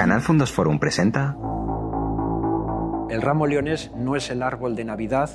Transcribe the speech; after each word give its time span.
Canal 0.00 0.22
Fundos 0.22 0.50
Forum 0.50 0.78
presenta. 0.78 1.36
El 3.10 3.20
ramo 3.20 3.46
leonés 3.46 3.90
no 3.94 4.16
es 4.16 4.30
el 4.30 4.42
árbol 4.42 4.74
de 4.74 4.82
Navidad, 4.82 5.28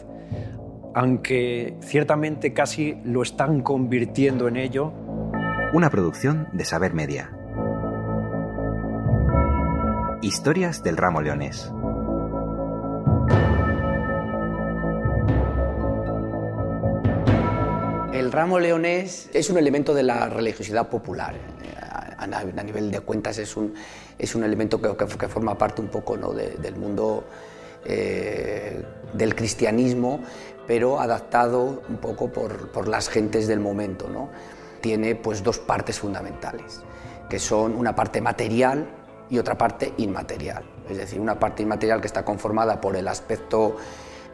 aunque 0.96 1.78
ciertamente 1.82 2.52
casi 2.52 3.00
lo 3.04 3.22
están 3.22 3.62
convirtiendo 3.62 4.48
en 4.48 4.58
ello. 4.58 4.92
Una 5.72 5.92
producción 5.92 6.48
de 6.52 6.66
Saber 6.66 6.96
Media. 6.96 7.30
Historias 10.24 10.82
del 10.82 10.98
ramo 10.98 11.22
leonés. 11.22 11.72
El 18.14 18.32
ramo 18.32 18.58
leonés 18.58 19.30
es 19.32 19.52
un 19.52 19.60
elemento 19.60 19.94
de 19.94 20.02
la 20.02 20.28
religiosidad 20.28 20.90
popular. 20.90 21.36
A, 22.34 22.64
nivel 22.64 22.92
de 22.92 23.00
cuentas 23.00 23.38
es 23.38 23.56
un, 23.56 23.74
es 24.18 24.36
un 24.36 24.44
elemento 24.44 24.82
que, 24.82 24.96
que, 24.96 25.28
forma 25.28 25.58
parte 25.58 25.82
un 25.82 25.88
poco 25.88 26.18
¿no? 26.18 26.34
del 26.34 26.76
mundo 26.76 27.24
eh, 27.86 28.84
del 29.14 29.36
cristianismo, 29.36 30.22
pero 30.68 31.00
adaptado 31.00 31.84
un 31.88 31.98
poco 31.98 32.30
por, 32.30 32.70
por 32.72 32.88
las 32.88 33.10
gentes 33.10 33.48
del 33.48 33.60
momento. 33.60 34.10
¿no? 34.10 34.30
Tiene 34.82 35.16
pues, 35.16 35.44
dos 35.44 35.60
partes 35.60 36.00
fundamentales, 36.00 36.82
que 37.30 37.40
son 37.40 37.76
una 37.76 37.96
parte 37.96 38.22
material 38.22 38.88
y 39.30 39.38
otra 39.38 39.58
parte 39.58 39.94
inmaterial. 39.98 40.64
Es 40.90 40.98
decir, 40.98 41.20
una 41.20 41.40
parte 41.40 41.64
inmaterial 41.64 42.02
que 42.02 42.08
está 42.08 42.26
conformada 42.26 42.82
por 42.82 42.96
el 42.96 43.08
aspecto 43.08 43.78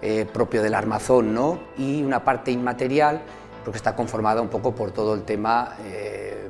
eh, 0.02 0.26
propio 0.32 0.64
del 0.64 0.74
armazón 0.74 1.34
¿no? 1.34 1.60
y 1.78 2.02
una 2.02 2.24
parte 2.24 2.52
inmaterial 2.52 3.22
porque 3.64 3.78
está 3.78 3.96
conformada 3.96 4.42
un 4.42 4.48
poco 4.48 4.74
por 4.74 4.92
todo 4.92 5.14
el 5.14 5.24
tema 5.24 5.76
eh, 5.84 6.50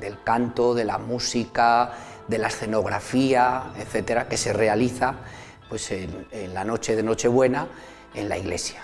del 0.00 0.22
canto, 0.22 0.74
de 0.74 0.84
la 0.84 0.98
música, 0.98 1.92
de 2.26 2.38
la 2.38 2.48
escenografía, 2.48 3.64
etcétera, 3.76 4.28
que 4.28 4.36
se 4.36 4.52
realiza 4.52 5.14
pues, 5.68 5.90
en, 5.90 6.26
la 6.54 6.64
noche 6.64 6.96
de 6.96 7.02
Nochebuena 7.02 7.66
en 8.14 8.28
la 8.28 8.38
iglesia. 8.38 8.82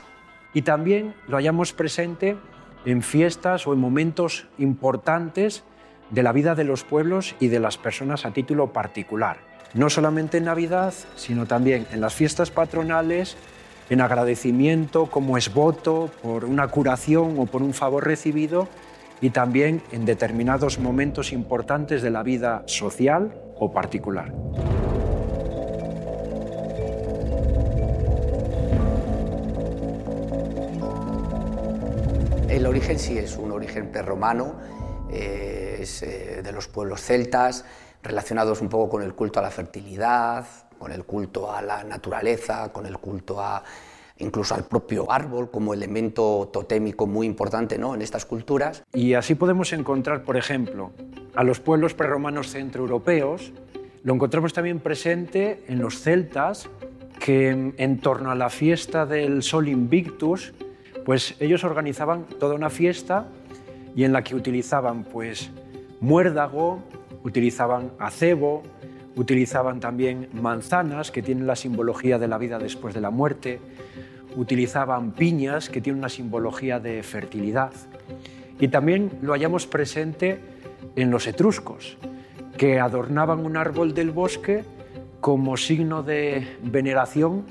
Y 0.53 0.63
también 0.63 1.15
lo 1.29 1.37
hallamos 1.37 1.73
presente 1.73 2.37
en 2.85 3.03
fiestas 3.03 3.67
o 3.67 3.73
en 3.73 3.81
momentos 3.81 4.47
importantes 4.59 5.65
de 6.11 6.23
la 6.23 6.33
vida 6.33 6.55
de 6.55 6.65
los 6.65 6.85
pueblos 6.85 7.35
y 7.41 7.49
de 7.49 7.61
las 7.61 7.79
personas 7.79 8.25
a 8.25 8.33
título 8.33 8.73
particular. 8.73 9.39
No 9.75 9.91
solamente 9.91 10.39
en 10.39 10.45
Navidad, 10.45 10.95
sino 11.17 11.47
también 11.47 11.87
en 11.93 12.01
las 12.01 12.15
fiestas 12.15 12.51
patronales, 12.51 13.37
en 13.91 14.01
agradecimiento 14.01 15.07
como 15.07 15.37
es 15.37 15.53
voto 15.53 16.11
por 16.23 16.45
una 16.45 16.69
curación 16.69 17.39
o 17.39 17.47
por 17.47 17.63
un 17.63 17.75
favor 17.75 18.05
recibido 18.05 18.69
y 19.21 19.31
también 19.31 19.83
en 19.93 20.05
determinados 20.05 20.79
momentos 20.79 21.33
importantes 21.33 22.03
de 22.03 22.11
la 22.11 22.23
vida 22.23 22.63
social 22.67 23.35
o 23.59 23.73
particular. 23.73 24.33
El 32.49 32.67
origen 32.67 32.99
sí 32.99 33.19
es 33.19 33.37
un 33.37 33.53
origen 33.53 33.91
prerromano, 33.91 34.57
eh, 35.11 35.79
es 35.81 36.03
eh, 36.03 36.41
de 36.43 36.53
los 36.53 36.69
pueblos 36.69 37.03
celtas, 37.03 37.65
relacionados 38.03 38.61
un 38.61 38.69
poco 38.69 38.89
con 38.89 39.03
el 39.03 39.15
culto 39.15 39.41
a 39.41 39.43
la 39.43 39.51
fertilidad, 39.51 40.47
con 40.79 40.93
el 40.93 41.05
culto 41.05 41.53
a 41.53 41.61
la 41.63 41.85
naturaleza, 41.85 42.73
con 42.73 42.87
el 42.87 42.99
culto 42.99 43.41
a 43.41 43.63
incluso 44.19 44.55
al 44.55 44.65
propio 44.65 45.11
árbol 45.11 45.51
como 45.51 45.75
elemento 45.75 46.49
totémico 46.53 47.07
muy 47.07 47.27
importante 47.27 47.79
¿no? 47.79 47.95
en 47.95 48.03
estas 48.03 48.25
culturas. 48.25 48.85
Y 48.93 49.15
así 49.15 49.35
podemos 49.35 49.73
encontrar, 49.73 50.23
por 50.23 50.37
ejemplo, 50.37 50.93
a 51.35 51.45
los 51.45 51.61
pueblos 51.61 51.95
prerromanos 51.95 52.51
centroeuropeos, 52.51 53.53
lo 54.03 54.15
encontramos 54.15 54.53
también 54.53 54.79
presente 54.79 55.65
en 55.69 55.81
los 55.81 56.01
celtas, 56.01 56.69
que 57.19 57.73
en 57.77 57.99
torno 58.01 58.31
a 58.31 58.35
la 58.35 58.51
fiesta 58.51 59.07
del 59.07 59.43
Sol 59.43 59.69
Invictus, 59.69 60.53
pues 61.05 61.35
ellos 61.41 61.65
organizaban 61.65 62.25
toda 62.25 62.55
una 62.55 62.71
fiesta 62.71 63.27
y 63.97 64.05
en 64.05 64.13
la 64.13 64.23
que 64.23 64.35
utilizaban 64.35 65.05
pues 65.05 65.51
muérdago, 66.01 66.83
utilizaban 67.25 67.93
acebo, 67.99 68.63
Utilizaban 69.17 69.81
también 69.81 70.29
manzanas, 70.33 71.11
que 71.11 71.23
tienen 71.23 71.47
la 71.47 71.57
simbología 71.57 72.19
de 72.19 72.29
la 72.29 72.39
vida 72.39 72.59
después 72.59 72.95
de 72.95 73.01
la 73.01 73.11
muerte. 73.11 73.61
Utilizaban 74.37 75.13
piñas, 75.13 75.69
que 75.69 75.81
tienen 75.81 75.99
una 75.99 76.09
simbología 76.09 76.79
de 76.79 77.03
fertilidad. 77.03 77.73
Y 78.61 78.69
también 78.69 79.11
lo 79.23 79.33
hallamos 79.33 79.67
presente 79.67 80.39
en 80.95 81.11
los 81.11 81.27
etruscos, 81.27 81.97
que 82.57 82.79
adornaban 82.79 83.45
un 83.45 83.57
árbol 83.57 83.95
del 83.95 84.11
bosque 84.11 84.65
como 85.21 85.57
signo 85.57 86.03
de 86.03 86.47
veneración 86.63 87.45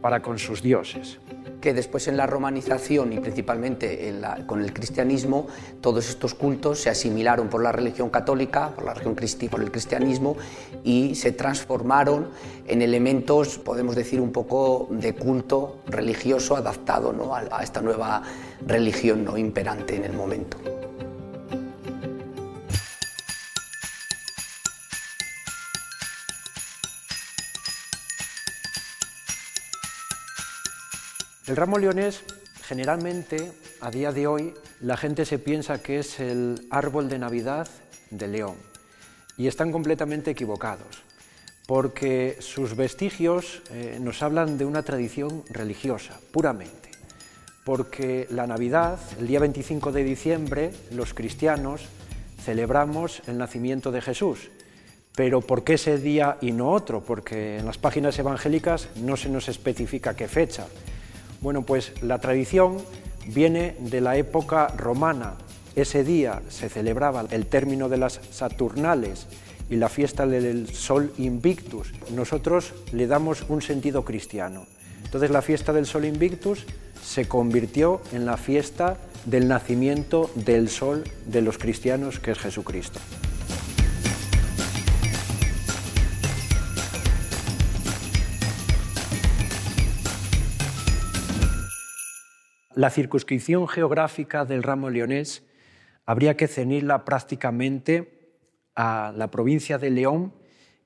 para 0.00 0.20
con 0.20 0.38
sus 0.38 0.60
dioses 0.60 1.21
que 1.62 1.72
después 1.72 2.08
en 2.08 2.18
la 2.18 2.26
romanización 2.26 3.14
y 3.14 3.20
principalmente 3.20 4.12
con 4.46 4.60
el 4.60 4.74
cristianismo, 4.74 5.46
todos 5.80 6.10
estos 6.10 6.34
cultos 6.34 6.80
se 6.80 6.90
asimilaron 6.90 7.48
por 7.48 7.62
la 7.62 7.72
religión 7.72 8.10
católica, 8.10 8.70
por 8.74 8.84
la 8.84 8.92
religión 8.92 9.14
cristi, 9.14 9.48
por 9.48 9.62
el 9.62 9.70
cristianismo 9.70 10.36
y 10.84 11.14
se 11.14 11.32
transformaron 11.32 12.28
en 12.66 12.82
elementos, 12.82 13.58
podemos 13.58 13.96
decir, 13.96 14.20
un 14.20 14.32
poco 14.32 14.88
de 14.90 15.14
culto 15.14 15.78
religioso 15.86 16.56
adaptado 16.56 17.12
¿no? 17.12 17.34
a, 17.34 17.44
a 17.50 17.62
esta 17.62 17.80
nueva 17.80 18.22
religión 18.66 19.24
no 19.24 19.38
imperante 19.38 19.96
en 19.96 20.04
el 20.04 20.12
momento. 20.12 20.71
El 31.52 31.56
ramo 31.56 31.76
leonés, 31.76 32.24
generalmente, 32.62 33.52
a 33.82 33.90
día 33.90 34.10
de 34.10 34.26
hoy, 34.26 34.54
la 34.80 34.96
gente 34.96 35.26
se 35.26 35.38
piensa 35.38 35.82
que 35.82 35.98
es 35.98 36.18
el 36.18 36.66
árbol 36.70 37.10
de 37.10 37.18
Navidad 37.18 37.68
de 38.08 38.26
León. 38.26 38.54
Y 39.36 39.48
están 39.48 39.70
completamente 39.70 40.30
equivocados, 40.30 41.02
porque 41.66 42.38
sus 42.40 42.74
vestigios 42.74 43.60
eh, 43.70 43.98
nos 44.00 44.22
hablan 44.22 44.56
de 44.56 44.64
una 44.64 44.82
tradición 44.82 45.44
religiosa, 45.50 46.18
puramente. 46.30 46.88
Porque 47.66 48.26
la 48.30 48.46
Navidad, 48.46 48.98
el 49.18 49.26
día 49.26 49.40
25 49.40 49.92
de 49.92 50.04
diciembre, 50.04 50.72
los 50.90 51.12
cristianos 51.12 51.82
celebramos 52.42 53.20
el 53.26 53.36
nacimiento 53.36 53.92
de 53.92 54.00
Jesús. 54.00 54.48
Pero 55.14 55.42
¿por 55.42 55.64
qué 55.64 55.74
ese 55.74 55.98
día 55.98 56.38
y 56.40 56.52
no 56.52 56.70
otro? 56.70 57.02
Porque 57.02 57.58
en 57.58 57.66
las 57.66 57.76
páginas 57.76 58.18
evangélicas 58.18 58.88
no 58.96 59.18
se 59.18 59.28
nos 59.28 59.50
especifica 59.50 60.16
qué 60.16 60.28
fecha. 60.28 60.66
Bueno, 61.42 61.62
pues 61.62 61.92
la 62.02 62.20
tradición 62.20 62.78
viene 63.26 63.74
de 63.80 64.00
la 64.00 64.16
época 64.16 64.68
romana. 64.68 65.34
Ese 65.74 66.04
día 66.04 66.40
se 66.48 66.68
celebraba 66.68 67.26
el 67.30 67.46
término 67.46 67.88
de 67.88 67.96
las 67.96 68.20
Saturnales 68.30 69.26
y 69.68 69.76
la 69.76 69.88
fiesta 69.88 70.24
del 70.26 70.68
Sol 70.72 71.12
Invictus. 71.18 71.92
Nosotros 72.14 72.74
le 72.92 73.08
damos 73.08 73.44
un 73.48 73.60
sentido 73.60 74.04
cristiano. 74.04 74.66
Entonces 75.04 75.30
la 75.30 75.42
fiesta 75.42 75.72
del 75.72 75.86
Sol 75.86 76.04
Invictus 76.04 76.64
se 77.02 77.26
convirtió 77.26 78.00
en 78.12 78.24
la 78.24 78.36
fiesta 78.36 78.98
del 79.26 79.48
nacimiento 79.48 80.30
del 80.36 80.68
Sol 80.68 81.02
de 81.26 81.42
los 81.42 81.58
cristianos, 81.58 82.20
que 82.20 82.30
es 82.30 82.38
Jesucristo. 82.38 83.00
La 92.82 92.90
circunscripción 92.90 93.68
geográfica 93.68 94.44
del 94.44 94.64
ramo 94.64 94.90
leonés 94.90 95.46
habría 96.04 96.36
que 96.36 96.48
cenirla 96.48 97.04
prácticamente 97.04 98.34
a 98.74 99.12
la 99.16 99.30
provincia 99.30 99.78
de 99.78 99.90
León 99.90 100.34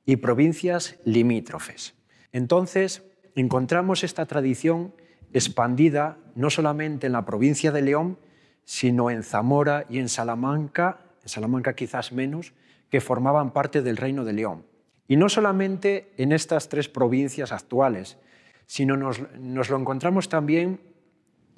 y 0.04 0.16
provincias 0.16 0.98
limítrofes. 1.06 1.94
Entonces, 2.32 3.02
encontramos 3.34 4.04
esta 4.04 4.26
tradición 4.26 4.92
expandida 5.32 6.18
no 6.34 6.50
solamente 6.50 7.06
en 7.06 7.14
la 7.14 7.24
provincia 7.24 7.72
de 7.72 7.80
León, 7.80 8.18
sino 8.66 9.10
en 9.10 9.22
Zamora 9.22 9.86
y 9.88 9.98
en 9.98 10.10
Salamanca, 10.10 11.00
en 11.22 11.30
Salamanca 11.30 11.74
quizás 11.74 12.12
menos, 12.12 12.52
que 12.90 13.00
formaban 13.00 13.54
parte 13.54 13.80
del 13.80 13.96
reino 13.96 14.26
de 14.26 14.34
León. 14.34 14.66
Y 15.08 15.16
no 15.16 15.30
solamente 15.30 16.12
en 16.18 16.32
estas 16.32 16.68
tres 16.68 16.90
provincias 16.90 17.52
actuales, 17.52 18.18
sino 18.66 18.98
nos, 18.98 19.22
nos 19.38 19.70
lo 19.70 19.78
encontramos 19.78 20.28
también 20.28 20.94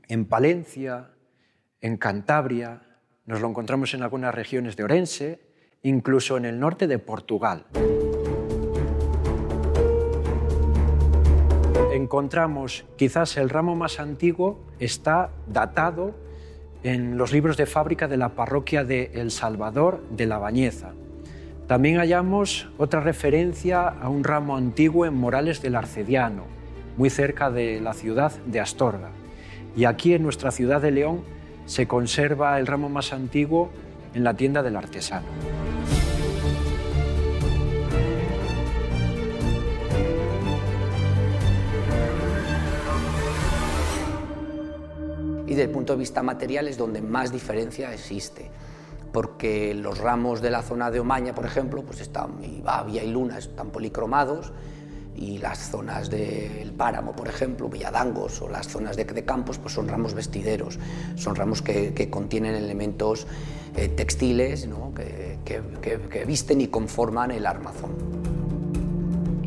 en 0.09 0.25
Palencia, 0.25 1.11
en 1.81 1.97
Cantabria, 1.99 2.83
nos 3.27 3.41
lo 3.41 3.49
encontramos 3.49 3.93
en 3.93 4.03
algunas 4.03 4.35
regiones 4.35 4.75
de 4.75 4.85
Orense, 4.85 5.41
incluso 5.83 6.39
en 6.39 6.47
el 6.47 6.59
norte 6.59 6.87
de 6.87 6.99
Portugal. 6.99 7.67
Encontramos 11.93 12.87
quizás 12.97 13.37
el 13.37 13.51
ramo 13.51 13.77
más 13.77 14.01
antiguo 14.01 14.65
está 14.79 15.31
datado 15.47 16.15
en 16.83 17.19
los 17.19 17.33
libros 17.33 17.57
de 17.57 17.67
fábrica 17.67 18.09
de 18.09 18.17
la 18.17 18.31
parroquia 18.31 18.85
de 18.85 19.11
El 19.15 19.31
Salvador 19.31 20.03
de 20.11 20.27
la 20.27 20.39
Bañeza. 20.39 20.93
También 21.67 21.99
hallamos 21.99 22.71
otra 22.79 23.01
referencia 23.01 23.89
a 23.89 24.09
un 24.09 24.25
ramo 24.25 24.57
antiguo 24.57 25.05
en 25.05 25.15
Morales 25.15 25.61
del 25.61 25.77
Arcediano, 25.77 26.45
muy 26.97 27.11
cerca 27.11 27.51
de 27.51 27.81
la 27.81 27.93
ciudad 27.93 28.33
de 28.47 28.61
Astorga. 28.61 29.11
Y 29.79 29.85
aquí 29.85 30.13
en 30.13 30.25
nuestra 30.25 30.51
ciudad 30.51 30.83
de 30.83 30.91
León 30.91 31.23
se 31.67 31.87
conserva 31.87 32.59
el 32.59 32.67
ramo 32.67 32.89
más 32.89 33.13
antiguo 33.13 33.71
en 34.13 34.25
la 34.25 34.35
tienda 34.35 34.61
del 34.61 34.75
artesano. 34.75 35.29
Y 45.47 45.51
desde 45.51 45.63
el 45.63 45.71
punto 45.71 45.93
de 45.93 46.01
vista 46.01 46.25
material 46.25 46.67
es 46.67 46.77
donde 46.77 47.01
más 47.01 47.31
diferencia 47.31 47.95
existe, 47.95 48.51
porque 49.13 49.75
los 49.75 49.99
ramos 49.99 50.43
de 50.43 50.51
la 50.51 50.63
zona 50.63 50.91
de 50.91 50.99
Omaña, 50.99 51.37
por 51.37 51.47
ejemplo, 51.47 51.85
pues 51.85 52.01
están, 52.01 52.43
y 52.43 52.61
Bavia 52.63 53.05
y 53.05 53.13
Luna 53.13 53.39
están 53.39 53.71
policromados, 53.71 54.53
y 55.19 55.39
las 55.39 55.71
zonas 55.71 56.11
del 56.11 56.73
páramo, 56.73 57.13
por 57.13 57.29
ejemplo, 57.29 57.69
Villadangos 57.69 58.41
o 58.41 58.49
las 58.49 58.69
zonas 58.69 58.97
de, 58.97 59.07
campos, 59.25 59.59
pues 59.59 59.75
son 59.75 59.89
ramos 59.89 60.15
vestideros, 60.15 60.79
son 61.17 61.35
ramos 61.35 61.61
que, 61.61 62.09
contienen 62.11 62.55
elementos 62.55 63.27
eh, 63.77 63.89
textiles 63.89 64.67
¿no? 64.69 64.93
que 64.95 66.25
visten 66.27 66.61
y 66.61 66.69
conforman 66.69 67.31
el 67.33 67.47
armazón. 67.47 68.18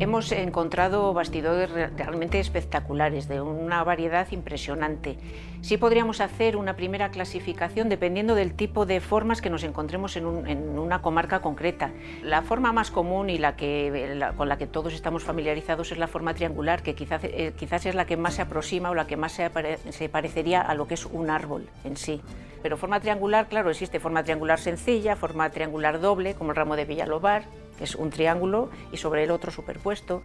Hemos 0.01 0.31
encontrado 0.31 1.13
bastidores 1.13 1.69
realmente 1.69 2.39
espectaculares, 2.39 3.27
de 3.27 3.39
una 3.39 3.83
variedad 3.83 4.27
impresionante. 4.31 5.19
Sí 5.61 5.77
podríamos 5.77 6.21
hacer 6.21 6.57
una 6.57 6.75
primera 6.75 7.11
clasificación 7.11 7.87
dependiendo 7.87 8.33
del 8.33 8.55
tipo 8.55 8.87
de 8.87 8.99
formas 8.99 9.41
que 9.41 9.51
nos 9.51 9.63
encontremos 9.63 10.15
en, 10.15 10.25
un, 10.25 10.47
en 10.47 10.79
una 10.79 11.03
comarca 11.03 11.41
concreta. 11.41 11.91
La 12.23 12.41
forma 12.41 12.73
más 12.73 12.89
común 12.89 13.29
y 13.29 13.37
la 13.37 13.55
que, 13.55 14.19
con 14.37 14.49
la 14.49 14.57
que 14.57 14.65
todos 14.65 14.95
estamos 14.95 15.23
familiarizados 15.23 15.91
es 15.91 15.99
la 15.99 16.07
forma 16.07 16.33
triangular, 16.33 16.81
que 16.81 16.95
quizás, 16.95 17.23
eh, 17.23 17.53
es 17.55 17.93
la 17.93 18.07
que 18.07 18.17
más 18.17 18.33
se 18.33 18.41
aproxima 18.41 18.89
o 18.89 18.95
la 18.95 19.05
que 19.05 19.17
más 19.17 19.33
se 19.33 20.09
parecería 20.09 20.61
a 20.61 20.73
lo 20.73 20.87
que 20.87 20.95
es 20.95 21.05
un 21.05 21.29
árbol 21.29 21.69
en 21.83 21.95
sí. 21.95 22.23
Pero 22.63 22.75
forma 22.75 22.99
triangular, 23.01 23.49
claro, 23.49 23.69
existe 23.69 23.99
forma 23.99 24.23
triangular 24.23 24.59
sencilla, 24.59 25.15
forma 25.15 25.47
triangular 25.51 26.01
doble, 26.01 26.33
como 26.33 26.49
el 26.49 26.55
ramo 26.55 26.75
de 26.75 26.85
Villalobar, 26.85 27.43
es 27.81 27.95
un 27.95 28.09
triángulo, 28.09 28.69
y 28.91 28.97
sobre 28.97 29.23
el 29.23 29.31
otro 29.31 29.51
superpuesto. 29.51 30.23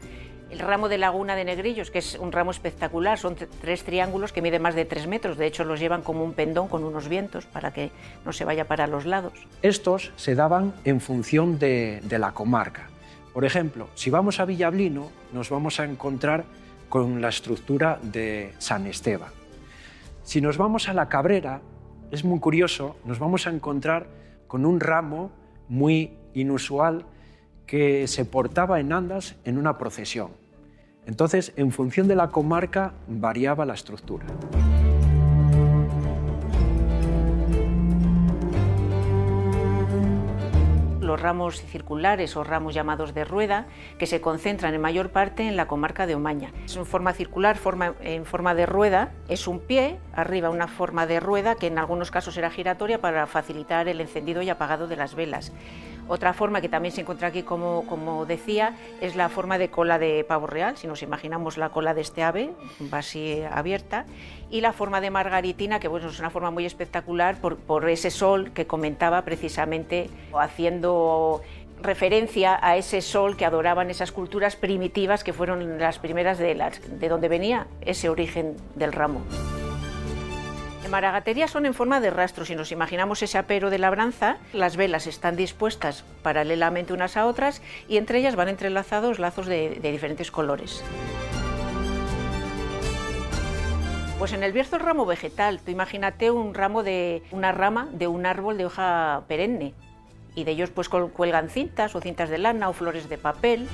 El 0.50 0.60
ramo 0.60 0.88
de 0.88 0.98
Laguna 0.98 1.34
de 1.34 1.44
Negrillos, 1.44 1.90
que 1.90 1.98
es 1.98 2.16
un 2.16 2.30
ramo 2.30 2.52
espectacular, 2.52 3.18
son 3.18 3.34
tres 3.34 3.82
triángulos 3.82 4.32
que 4.32 4.42
miden 4.42 4.62
más 4.62 4.76
de 4.76 4.84
tres 4.84 5.08
metros, 5.08 5.36
de 5.36 5.46
hecho 5.46 5.64
los 5.64 5.80
llevan 5.80 6.02
como 6.02 6.22
un 6.22 6.34
pendón 6.34 6.68
con 6.68 6.84
unos 6.84 7.08
vientos 7.08 7.46
para 7.46 7.72
que 7.72 7.90
no 8.24 8.32
se 8.32 8.44
vaya 8.44 8.66
para 8.66 8.86
los 8.86 9.06
lados. 9.06 9.32
Estos 9.62 10.12
se 10.14 10.36
daban 10.36 10.72
en 10.84 11.00
función 11.00 11.58
de, 11.58 12.00
de 12.04 12.18
la 12.20 12.32
comarca. 12.32 12.88
Por 13.32 13.44
ejemplo, 13.44 13.88
si 13.94 14.08
vamos 14.08 14.38
a 14.38 14.44
Villablino, 14.44 15.10
nos 15.32 15.50
vamos 15.50 15.80
a 15.80 15.84
encontrar 15.84 16.44
con 16.88 17.20
la 17.20 17.28
estructura 17.28 17.98
de 18.00 18.54
San 18.58 18.86
Esteban. 18.86 19.30
Si 20.22 20.40
nos 20.40 20.58
vamos 20.58 20.88
a 20.88 20.94
la 20.94 21.08
Cabrera, 21.08 21.60
es 22.10 22.24
muy 22.24 22.38
curioso, 22.38 22.96
nos 23.04 23.18
vamos 23.18 23.46
a 23.46 23.50
encontrar 23.50 24.06
con 24.46 24.64
un 24.64 24.80
ramo 24.80 25.32
muy 25.68 26.16
inusual 26.34 27.04
que 27.66 28.06
se 28.06 28.24
portaba 28.24 28.80
en 28.80 28.92
andas 28.92 29.36
en 29.44 29.58
una 29.58 29.78
procesión. 29.78 30.30
Entonces, 31.06 31.52
en 31.56 31.70
función 31.70 32.08
de 32.08 32.16
la 32.16 32.28
comarca, 32.28 32.94
variaba 33.06 33.64
la 33.64 33.74
estructura. 33.74 34.26
los 41.06 41.22
ramos 41.22 41.62
circulares 41.62 42.36
o 42.36 42.44
ramos 42.44 42.74
llamados 42.74 43.14
de 43.14 43.24
rueda, 43.24 43.66
que 43.98 44.06
se 44.06 44.20
concentran 44.20 44.74
en 44.74 44.80
mayor 44.80 45.10
parte 45.10 45.48
en 45.48 45.56
la 45.56 45.66
comarca 45.66 46.06
de 46.06 46.14
Omaña. 46.14 46.52
Es 46.66 46.76
en 46.76 46.84
forma 46.84 47.12
circular, 47.14 47.56
en 48.00 48.26
forma 48.26 48.54
de 48.54 48.66
rueda, 48.66 49.12
es 49.28 49.46
un 49.48 49.60
pie, 49.60 49.98
arriba 50.12 50.50
una 50.50 50.68
forma 50.68 51.06
de 51.06 51.20
rueda 51.20 51.54
que 51.54 51.68
en 51.68 51.78
algunos 51.78 52.10
casos 52.10 52.36
era 52.36 52.50
giratoria 52.50 53.00
para 53.00 53.26
facilitar 53.26 53.88
el 53.88 54.00
encendido 54.00 54.42
y 54.42 54.50
apagado 54.50 54.88
de 54.88 54.96
las 54.96 55.14
velas. 55.14 55.52
Otra 56.08 56.32
forma 56.32 56.60
que 56.60 56.68
también 56.68 56.94
se 56.94 57.00
encuentra 57.00 57.28
aquí, 57.28 57.42
como, 57.42 58.24
decía, 58.26 58.76
es 59.00 59.16
la 59.16 59.28
forma 59.28 59.58
de 59.58 59.70
cola 59.70 59.98
de 59.98 60.24
pavo 60.24 60.46
real, 60.46 60.76
si 60.76 60.86
nos 60.86 61.02
imaginamos 61.02 61.58
la 61.58 61.70
cola 61.70 61.94
de 61.94 62.00
este 62.00 62.22
ave, 62.22 62.50
va 62.92 62.98
así 62.98 63.42
abierta, 63.50 64.06
y 64.50 64.60
la 64.60 64.72
forma 64.72 65.00
de 65.00 65.10
margaritina, 65.10 65.80
que 65.80 65.88
bueno, 65.88 66.08
es 66.08 66.20
una 66.20 66.30
forma 66.30 66.50
muy 66.50 66.64
espectacular 66.64 67.40
por, 67.40 67.56
por 67.56 67.88
ese 67.88 68.10
sol 68.10 68.52
que 68.52 68.66
comentaba 68.66 69.22
precisamente, 69.22 70.08
haciendo 70.38 71.42
referencia 71.82 72.58
a 72.62 72.76
ese 72.76 73.00
sol 73.00 73.36
que 73.36 73.44
adoraban 73.44 73.90
esas 73.90 74.12
culturas 74.12 74.56
primitivas 74.56 75.24
que 75.24 75.32
fueron 75.32 75.78
las 75.78 75.98
primeras 75.98 76.38
de, 76.38 76.54
las, 76.54 76.80
de 77.00 77.08
donde 77.08 77.28
venía 77.28 77.66
ese 77.80 78.08
origen 78.08 78.56
del 78.76 78.92
ramo. 78.92 79.22
En 80.86 80.92
maragatería 80.92 81.48
son 81.48 81.66
en 81.66 81.74
forma 81.74 81.98
de 81.98 82.10
rastro. 82.10 82.44
Si 82.44 82.54
nos 82.54 82.70
imaginamos 82.70 83.20
ese 83.20 83.38
apero 83.38 83.70
de 83.70 83.78
labranza, 83.80 84.36
las 84.52 84.76
velas 84.76 85.08
están 85.08 85.34
dispuestas 85.34 86.04
paralelamente 86.22 86.92
unas 86.92 87.16
a 87.16 87.26
otras 87.26 87.60
y 87.88 87.96
entre 87.96 88.20
ellas 88.20 88.36
van 88.36 88.48
entrelazados 88.48 89.18
lazos 89.18 89.46
de, 89.46 89.80
de 89.82 89.90
diferentes 89.90 90.30
colores. 90.30 90.84
Pues 94.20 94.32
en 94.32 94.44
el 94.44 94.52
bierzo 94.52 94.76
el 94.76 94.82
ramo 94.82 95.06
vegetal, 95.06 95.58
tú 95.58 95.72
imagínate 95.72 96.30
un 96.30 96.54
ramo 96.54 96.84
de 96.84 97.24
una 97.32 97.50
rama 97.50 97.88
de 97.90 98.06
un 98.06 98.24
árbol 98.24 98.56
de 98.56 98.66
hoja 98.66 99.24
perenne 99.26 99.74
y 100.36 100.44
de 100.44 100.52
ellos 100.52 100.70
pues 100.70 100.88
cuelgan 100.88 101.50
cintas 101.50 101.96
o 101.96 102.00
cintas 102.00 102.30
de 102.30 102.38
lana 102.38 102.68
o 102.68 102.72
flores 102.72 103.08
de 103.08 103.18
papel. 103.18 103.68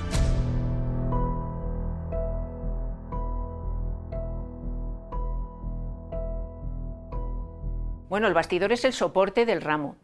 Bueno, 8.13 8.27
el 8.27 8.35
bastidor 8.35 8.71
es 8.71 8.85
el 8.85 8.93
soporte 8.93 9.43
del 9.47 9.59
ramo. 9.59 9.95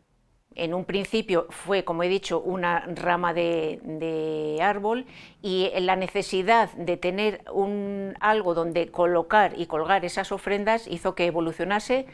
En 0.55 0.73
un 0.73 0.83
principio 0.83 1.45
fue, 1.51 1.83
como 1.83 2.01
he 2.01 2.09
dicho, 2.09 2.41
una 2.41 2.83
rama 2.87 3.35
de, 3.35 4.57
árbol 4.63 5.05
y 5.43 5.69
la 5.79 5.95
necesidad 5.95 6.73
de 6.73 6.97
tener 6.97 7.43
un, 7.53 8.15
algo 8.19 8.55
donde 8.55 8.89
colocar 8.89 9.53
y 9.55 9.67
colgar 9.67 10.05
esas 10.05 10.31
ofrendas 10.31 10.87
hizo 10.87 11.13
que 11.13 11.27
evolucionase. 11.27 12.07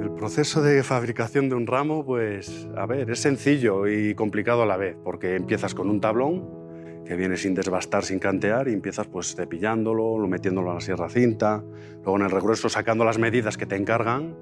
El 0.00 0.10
proceso 0.16 0.62
de 0.62 0.84
fabricación 0.84 1.48
de 1.48 1.56
un 1.56 1.66
ramo, 1.66 2.04
pues, 2.04 2.68
a 2.76 2.86
ver, 2.86 3.10
es 3.10 3.18
sencillo 3.18 3.88
y 3.88 4.14
complicado 4.14 4.62
a 4.62 4.66
la 4.66 4.76
vez, 4.76 4.96
porque 5.02 5.34
empiezas 5.34 5.74
con 5.74 5.90
un 5.90 6.00
tablón 6.00 6.61
que 7.04 7.16
viene 7.16 7.36
sin 7.36 7.54
desbastar, 7.54 8.04
sin 8.04 8.18
cantear, 8.18 8.68
y 8.68 8.72
empiezas 8.72 9.06
pues 9.06 9.34
cepillándolo, 9.34 10.18
lo 10.18 10.28
metiéndolo 10.28 10.70
a 10.70 10.74
la 10.74 10.80
sierra 10.80 11.08
cinta, 11.08 11.62
luego 11.96 12.16
en 12.16 12.22
el 12.22 12.30
regreso 12.30 12.68
sacando 12.68 13.04
las 13.04 13.18
medidas 13.18 13.56
que 13.56 13.66
te 13.66 13.76
encargan, 13.76 14.36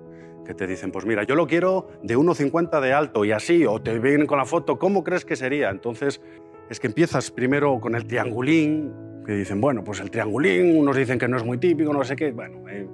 que 0.44 0.54
te 0.54 0.66
dicen, 0.66 0.90
pues 0.90 1.06
mira, 1.06 1.22
yo 1.24 1.34
lo 1.34 1.46
quiero 1.46 1.88
de 2.02 2.16
1,50 2.16 2.80
de 2.80 2.92
alto 2.92 3.24
y 3.24 3.32
así, 3.32 3.64
o 3.66 3.80
te 3.80 3.98
vienen 3.98 4.26
con 4.26 4.38
la 4.38 4.44
foto, 4.44 4.78
¿cómo 4.78 5.04
crees 5.04 5.24
que 5.24 5.36
sería? 5.36 5.70
Entonces, 5.70 6.20
es 6.68 6.80
que 6.80 6.88
empiezas 6.88 7.30
primero 7.30 7.80
con 7.80 7.94
el 7.94 8.06
triangulín, 8.06 8.92
que 9.24 9.32
dicen, 9.32 9.60
bueno, 9.60 9.84
pues 9.84 10.00
el 10.00 10.10
triangulín, 10.10 10.76
unos 10.76 10.96
dicen 10.96 11.18
que 11.18 11.28
no 11.28 11.36
es 11.36 11.44
muy 11.44 11.58
típico, 11.58 11.92
no 11.92 12.04
sé 12.04 12.16
qué, 12.16 12.32
bueno, 12.32 12.68
eh, 12.68 12.86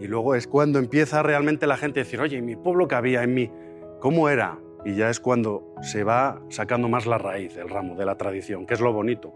y 0.00 0.06
luego 0.06 0.34
es 0.34 0.46
cuando 0.46 0.78
empieza 0.78 1.22
realmente 1.22 1.66
la 1.66 1.76
gente 1.76 2.00
a 2.00 2.04
decir, 2.04 2.20
oye, 2.20 2.38
¿en 2.38 2.46
mi 2.46 2.56
pueblo 2.56 2.86
que 2.86 2.94
había? 2.94 3.22
¿En 3.22 3.34
mi... 3.34 3.50
¿Cómo 4.00 4.28
era? 4.28 4.58
Y 4.84 4.94
ya 4.94 5.10
es 5.10 5.20
cuando 5.20 5.74
se 5.82 6.04
va 6.04 6.40
sacando 6.50 6.88
más 6.88 7.06
la 7.06 7.18
raíz 7.18 7.54
del 7.54 7.68
ramo, 7.68 7.96
de 7.96 8.06
la 8.06 8.16
tradición, 8.16 8.66
que 8.66 8.74
es 8.74 8.80
lo 8.80 8.92
bonito. 8.92 9.34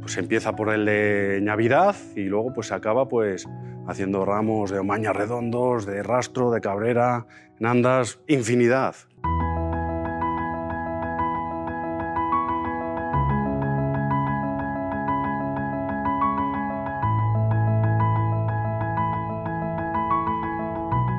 Pues 0.00 0.16
empieza 0.16 0.54
por 0.54 0.72
el 0.72 0.84
de 0.84 1.40
Navidad 1.42 1.96
y 2.14 2.24
luego 2.24 2.52
pues 2.52 2.68
se 2.68 2.74
acaba 2.74 3.08
pues 3.08 3.46
haciendo 3.86 4.24
ramos 4.24 4.70
de 4.70 4.78
omaña 4.78 5.12
redondos, 5.12 5.86
de 5.86 6.02
rastro, 6.02 6.50
de 6.50 6.60
cabrera, 6.60 7.26
nandas, 7.58 8.20
infinidad. 8.26 8.94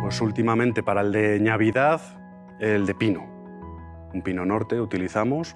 Pues 0.01 0.21
últimamente 0.21 0.81
para 0.81 1.01
el 1.01 1.11
de 1.11 1.39
Navidad, 1.39 2.01
el 2.59 2.87
de 2.87 2.95
pino 2.95 3.38
un 4.13 4.21
pino 4.21 4.45
norte 4.45 4.79
utilizamos, 4.79 5.55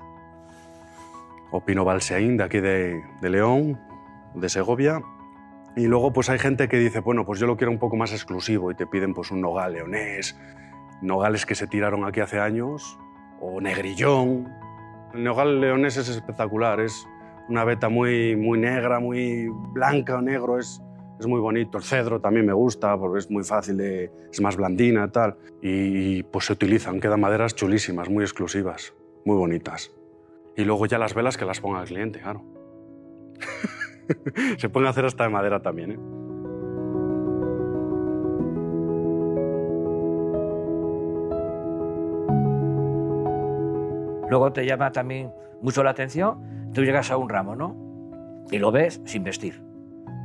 o 1.51 1.61
pino 1.61 1.85
balseín 1.85 2.37
de 2.37 2.43
aquí 2.43 2.59
de, 2.59 3.03
León, 3.21 3.79
de 4.33 4.49
Segovia. 4.49 5.01
Y 5.75 5.87
luego 5.87 6.13
pues 6.13 6.29
hay 6.29 6.39
gente 6.39 6.67
que 6.67 6.77
dice, 6.77 6.99
bueno, 6.99 7.25
pues 7.25 7.39
yo 7.39 7.47
lo 7.47 7.57
quiero 7.57 7.71
un 7.71 7.79
poco 7.79 7.95
más 7.95 8.11
exclusivo 8.11 8.71
y 8.71 8.75
te 8.75 8.87
piden 8.87 9.13
pues 9.13 9.31
un 9.31 9.41
nogal 9.41 9.73
leonés, 9.73 10.39
nogales 11.01 11.45
que 11.45 11.55
se 11.55 11.67
tiraron 11.67 12.05
aquí 12.05 12.19
hace 12.19 12.39
años, 12.39 12.97
o 13.39 13.59
negrillón. 13.61 14.51
El 15.13 15.23
nogal 15.23 15.61
leonés 15.61 15.97
es 15.97 16.09
espectacular, 16.09 16.79
es 16.79 17.07
una 17.49 17.63
veta 17.63 17.89
muy, 17.89 18.35
muy 18.35 18.59
negra, 18.59 18.99
muy 18.99 19.47
blanca 19.71 20.17
o 20.17 20.21
negro, 20.21 20.59
es, 20.59 20.81
es 21.23 21.27
muy 21.27 21.39
bonito. 21.39 21.77
El 21.77 21.83
cedro 21.83 22.19
también 22.19 22.45
me 22.45 22.53
gusta 22.53 22.97
porque 22.97 23.19
es 23.19 23.31
muy 23.31 23.43
fácil, 23.43 23.79
es 23.79 24.41
más 24.41 24.57
blandina 24.57 25.09
tal. 25.11 25.37
Y 25.61 26.23
pues 26.23 26.45
se 26.45 26.53
utilizan, 26.53 26.99
quedan 26.99 27.21
maderas 27.21 27.55
chulísimas, 27.55 28.09
muy 28.09 28.23
exclusivas, 28.23 28.93
muy 29.25 29.37
bonitas. 29.37 29.91
Y 30.55 30.65
luego 30.65 30.85
ya 30.85 30.99
las 30.99 31.13
velas 31.13 31.37
que 31.37 31.45
las 31.45 31.61
ponga 31.61 31.81
el 31.81 31.87
cliente, 31.87 32.19
claro. 32.19 32.43
se 34.57 34.69
pueden 34.69 34.89
hacer 34.89 35.05
hasta 35.05 35.23
de 35.23 35.29
madera 35.29 35.61
también, 35.61 35.91
¿eh? 35.91 35.99
Luego 44.29 44.51
te 44.51 44.65
llama 44.65 44.91
también 44.91 45.31
mucho 45.61 45.83
la 45.83 45.91
atención, 45.91 46.71
tú 46.73 46.83
llegas 46.83 47.11
a 47.11 47.17
un 47.17 47.29
ramo, 47.29 47.55
¿no? 47.55 47.75
Y 48.51 48.57
lo 48.57 48.71
ves 48.71 48.99
sin 49.05 49.23
vestir. 49.23 49.72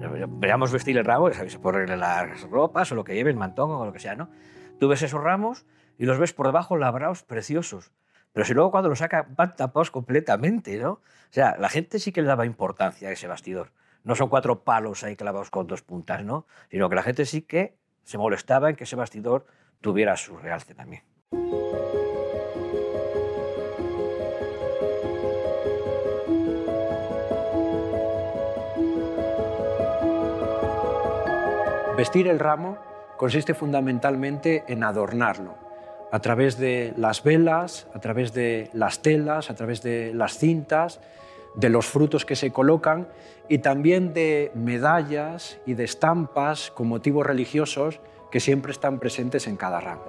Veamos 0.00 0.72
vestir 0.72 0.96
el 0.96 1.04
ramo, 1.04 1.32
sabéis, 1.32 1.56
ponerle 1.56 1.96
las 1.96 2.42
ropas 2.42 2.92
o 2.92 2.94
lo 2.94 3.04
que 3.04 3.14
lleve, 3.14 3.30
el 3.30 3.36
mantón 3.36 3.70
o 3.70 3.84
lo 3.84 3.92
que 3.92 3.98
sea, 3.98 4.14
¿no? 4.14 4.30
Tú 4.78 4.88
ves 4.88 5.02
esos 5.02 5.22
ramos 5.22 5.66
y 5.98 6.06
los 6.06 6.18
ves 6.18 6.32
por 6.32 6.46
debajo 6.46 6.76
labrados 6.76 7.24
preciosos. 7.24 7.92
Pero 8.32 8.44
si 8.46 8.54
luego 8.54 8.70
cuando 8.70 8.88
los 8.88 8.98
saca 8.98 9.26
van 9.36 9.56
tapados 9.56 9.90
completamente, 9.90 10.78
¿no? 10.78 10.90
O 10.90 11.02
sea, 11.30 11.56
la 11.58 11.68
gente 11.68 11.98
sí 11.98 12.12
que 12.12 12.22
le 12.22 12.28
daba 12.28 12.46
importancia 12.46 13.08
a 13.08 13.12
ese 13.12 13.26
bastidor. 13.26 13.72
No 14.04 14.14
son 14.14 14.28
cuatro 14.28 14.62
palos 14.62 15.02
ahí 15.02 15.16
clavados 15.16 15.50
con 15.50 15.66
dos 15.66 15.82
puntas, 15.82 16.24
¿no? 16.24 16.46
Sino 16.70 16.88
que 16.88 16.94
la 16.94 17.02
gente 17.02 17.24
sí 17.24 17.42
que 17.42 17.76
se 18.04 18.18
molestaba 18.18 18.70
en 18.70 18.76
que 18.76 18.84
ese 18.84 18.96
bastidor 18.96 19.46
tuviera 19.80 20.16
su 20.16 20.36
realce 20.36 20.74
también. 20.74 21.02
Vestir 31.98 32.28
el 32.28 32.38
ramo 32.38 32.78
consiste 33.16 33.54
fundamentalmente 33.54 34.62
en 34.68 34.84
adornarlo, 34.84 35.56
a 36.12 36.20
través 36.20 36.56
de 36.56 36.94
las 36.96 37.24
velas, 37.24 37.88
a 37.92 37.98
través 37.98 38.32
de 38.32 38.70
las 38.72 39.02
telas, 39.02 39.50
a 39.50 39.56
través 39.56 39.82
de 39.82 40.14
las 40.14 40.38
cintas, 40.38 41.00
de 41.56 41.70
los 41.70 41.86
frutos 41.86 42.24
que 42.24 42.36
se 42.36 42.52
colocan 42.52 43.08
y 43.48 43.58
también 43.58 44.14
de 44.14 44.52
medallas 44.54 45.58
y 45.66 45.74
de 45.74 45.82
estampas 45.82 46.70
con 46.70 46.86
motivos 46.86 47.26
religiosos 47.26 47.98
que 48.30 48.38
siempre 48.38 48.70
están 48.70 49.00
presentes 49.00 49.48
en 49.48 49.56
cada 49.56 49.80
ramo. 49.80 50.04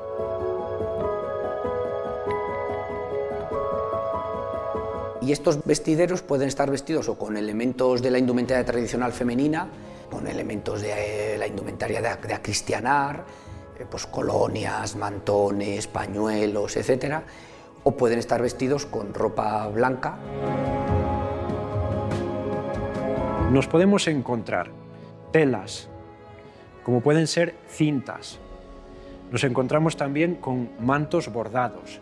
Y 5.23 5.31
estos 5.31 5.65
vestideros 5.65 6.21
pueden 6.21 6.49
estar 6.49 6.69
vestidos 6.69 7.09
o 7.09 7.17
con 7.17 7.35
elementos 7.35 8.03
de 8.03 8.11
la 8.11 8.19
indumentaria 8.19 8.63
tradicional 8.63 9.11
femenina, 9.11 9.69
con 10.09 10.27
elementos 10.27 10.81
de 10.81 11.35
eh, 11.35 11.37
la 11.37 11.47
indumentaria 11.47 12.01
de, 12.01 12.33
acristianar, 12.33 13.25
eh, 13.79 13.85
pues 13.89 14.05
colonias, 14.05 14.95
mantones, 14.95 15.87
pañuelos, 15.87 16.77
etc. 16.77 17.21
O 17.83 17.95
pueden 17.95 18.19
estar 18.19 18.41
vestidos 18.41 18.85
con 18.85 19.13
ropa 19.13 19.67
blanca. 19.67 20.17
Nos 23.51 23.67
podemos 23.67 24.07
encontrar 24.07 24.69
telas, 25.31 25.89
como 26.83 27.01
pueden 27.01 27.27
ser 27.27 27.55
cintas. 27.67 28.39
Nos 29.31 29.43
encontramos 29.43 29.95
también 29.95 30.35
con 30.35 30.69
mantos 30.79 31.31
bordados, 31.31 31.99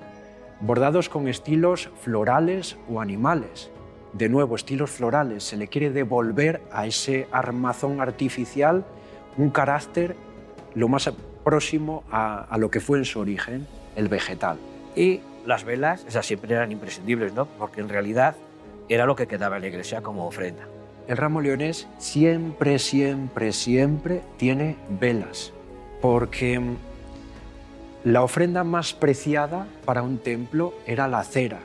bordados 0.61 1.09
con 1.09 1.27
estilos 1.27 1.89
florales 2.01 2.77
o 2.89 3.01
animales 3.01 3.69
de 4.13 4.29
nuevo 4.29 4.55
estilos 4.55 4.89
florales, 4.89 5.43
se 5.43 5.57
le 5.57 5.67
quiere 5.67 5.89
devolver 5.89 6.61
a 6.71 6.87
ese 6.87 7.27
armazón 7.31 8.01
artificial 8.01 8.85
un 9.37 9.49
carácter 9.49 10.15
lo 10.73 10.87
más 10.87 11.11
próximo 11.43 12.03
a, 12.11 12.55
lo 12.57 12.69
que 12.69 12.79
fue 12.79 12.97
en 12.97 13.05
su 13.05 13.19
origen, 13.19 13.67
el 13.95 14.09
vegetal. 14.09 14.57
Y 14.95 15.21
las 15.45 15.63
velas, 15.63 16.05
esas 16.07 16.25
siempre 16.25 16.53
eran 16.53 16.71
imprescindibles, 16.71 17.33
¿no? 17.33 17.45
Porque 17.45 17.81
en 17.81 17.89
realidad 17.89 18.35
era 18.89 19.05
lo 19.05 19.15
que 19.15 19.27
quedaba 19.27 19.55
en 19.57 19.63
la 19.63 19.67
iglesia 19.69 20.01
como 20.01 20.27
ofrenda. 20.27 20.67
El 21.07 21.17
ramo 21.17 21.39
leonés 21.39 21.87
siempre, 21.97 22.79
siempre, 22.79 23.53
siempre 23.53 24.21
tiene 24.37 24.75
velas, 24.99 25.53
porque 26.01 26.61
la 28.03 28.23
ofrenda 28.23 28.63
más 28.63 28.93
preciada 28.93 29.67
para 29.85 30.01
un 30.01 30.17
templo 30.17 30.73
era 30.85 31.07
la 31.07 31.23
cera, 31.23 31.59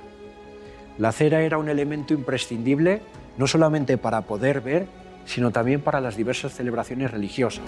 la 0.98 1.12
cera 1.12 1.42
era 1.42 1.58
un 1.58 1.68
elemento 1.68 2.14
imprescindible 2.14 3.02
no 3.36 3.46
solamente 3.46 3.98
para 3.98 4.22
poder 4.22 4.60
ver, 4.60 4.86
sino 5.24 5.50
también 5.50 5.80
para 5.80 6.00
las 6.00 6.16
diversas 6.16 6.52
celebraciones 6.52 7.10
religiosas. 7.10 7.64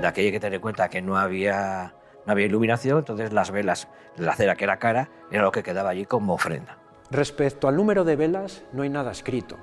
De 0.00 0.06
aquella 0.06 0.26
hay 0.26 0.32
que 0.32 0.40
tener 0.40 0.54
en 0.54 0.60
cuenta 0.60 0.88
que 0.88 1.02
no 1.02 1.16
había, 1.18 1.94
no 2.26 2.32
había 2.32 2.46
iluminación, 2.46 2.98
entonces 2.98 3.32
las 3.32 3.50
velas, 3.50 3.88
la 4.16 4.34
cera 4.34 4.56
que 4.56 4.64
era 4.64 4.78
cara, 4.78 5.10
era 5.30 5.42
lo 5.42 5.52
que 5.52 5.62
quedaba 5.62 5.90
allí 5.90 6.06
como 6.06 6.34
ofrenda. 6.34 6.78
Respecto 7.10 7.68
al 7.68 7.76
número 7.76 8.04
de 8.04 8.16
velas, 8.16 8.62
no 8.72 8.82
hay 8.82 8.88
nada 8.88 9.10
escrito. 9.10 9.58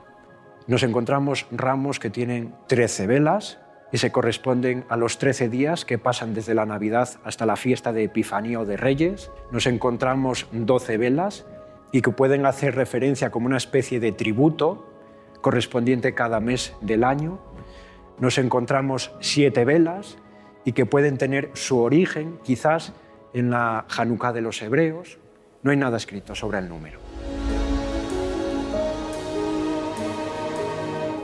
Nos 0.67 0.83
encontramos 0.83 1.47
ramos 1.51 1.99
que 1.99 2.09
tienen 2.09 2.53
13 2.67 3.07
velas, 3.07 3.59
y 3.91 3.97
se 3.97 4.11
corresponden 4.11 4.85
a 4.89 4.97
los 4.97 5.17
13 5.17 5.49
días 5.49 5.85
que 5.85 5.97
pasan 5.97 6.33
desde 6.33 6.53
la 6.53 6.65
Navidad 6.65 7.09
hasta 7.23 7.45
la 7.45 7.55
fiesta 7.55 7.93
de 7.93 8.03
Epifanía 8.03 8.59
o 8.59 8.65
de 8.65 8.77
Reyes. 8.77 9.31
Nos 9.51 9.65
encontramos 9.65 10.47
12 10.51 10.97
velas 10.97 11.45
y 11.91 12.01
que 12.01 12.11
pueden 12.11 12.45
hacer 12.45 12.75
referencia 12.75 13.31
como 13.31 13.45
una 13.45 13.57
especie 13.57 13.99
de 13.99 14.11
tributo 14.11 14.85
correspondiente 15.41 16.13
cada 16.13 16.39
mes 16.39 16.73
del 16.81 17.03
año. 17.03 17.39
Nos 18.19 18.37
encontramos 18.37 19.11
siete 19.21 19.63
velas 19.63 20.17
y 20.65 20.73
que 20.73 20.85
pueden 20.85 21.17
tener 21.17 21.51
su 21.53 21.79
origen 21.79 22.39
quizás 22.43 22.93
en 23.33 23.51
la 23.51 23.85
Hanukkah 23.95 24.33
de 24.33 24.41
los 24.41 24.61
hebreos. 24.61 25.17
No 25.63 25.71
hay 25.71 25.77
nada 25.77 25.97
escrito 25.97 26.35
sobre 26.35 26.59
el 26.59 26.67
número. 26.67 27.06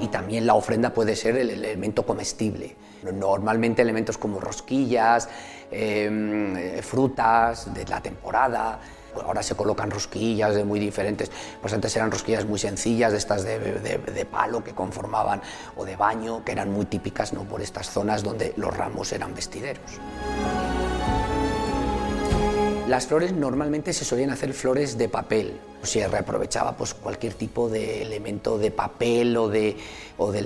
Y 0.03 0.07
también 0.09 0.45
la 0.45 0.55
ofrenda 0.55 0.93
puede 0.93 1.15
ser 1.15 1.37
el 1.37 1.49
elemento 1.49 2.05
comestible. 2.05 2.75
Normalmente 3.13 3.81
elementos 3.81 4.17
como 4.17 4.39
rosquillas, 4.39 5.29
em, 5.71 6.55
eh, 6.57 6.81
frutas 6.81 7.73
de 7.73 7.85
la 7.85 8.01
temporada, 8.01 8.79
ahora 9.23 9.41
se 9.41 9.55
colocan 9.55 9.89
rosquillas 9.89 10.55
de 10.55 10.65
muy 10.65 10.79
diferentes, 10.79 11.31
pues 11.61 11.73
antes 11.73 11.95
eran 11.95 12.11
rosquillas 12.11 12.45
muy 12.45 12.59
sencillas, 12.59 13.11
de 13.11 13.17
estas 13.17 13.43
de, 13.43 13.59
de, 13.59 14.25
palo 14.25 14.63
que 14.63 14.73
conformaban, 14.73 15.41
o 15.77 15.85
de 15.85 15.95
baño, 15.95 16.43
que 16.43 16.51
eran 16.51 16.71
muy 16.71 16.85
típicas 16.85 17.31
¿no? 17.31 17.43
por 17.43 17.61
estas 17.61 17.89
zonas 17.89 18.23
donde 18.23 18.53
los 18.57 18.75
ramos 18.75 19.11
eran 19.13 19.33
vestideros. 19.33 19.99
Las 22.87 23.07
flores 23.07 23.31
normalmente 23.31 23.93
se 23.93 24.03
solían 24.03 24.29
hacer 24.29 24.53
flores 24.53 24.97
de 24.97 25.07
papel, 25.07 25.53
se 25.83 26.05
reaprovechaba 26.05 26.75
pues, 26.75 26.93
cualquier 26.93 27.33
tipo 27.33 27.69
de 27.69 28.01
elemento 28.01 28.57
de 28.57 28.71
papel 28.71 29.37
o 29.37 29.47
de, 29.47 29.77
o 30.17 30.31
de, 30.33 30.39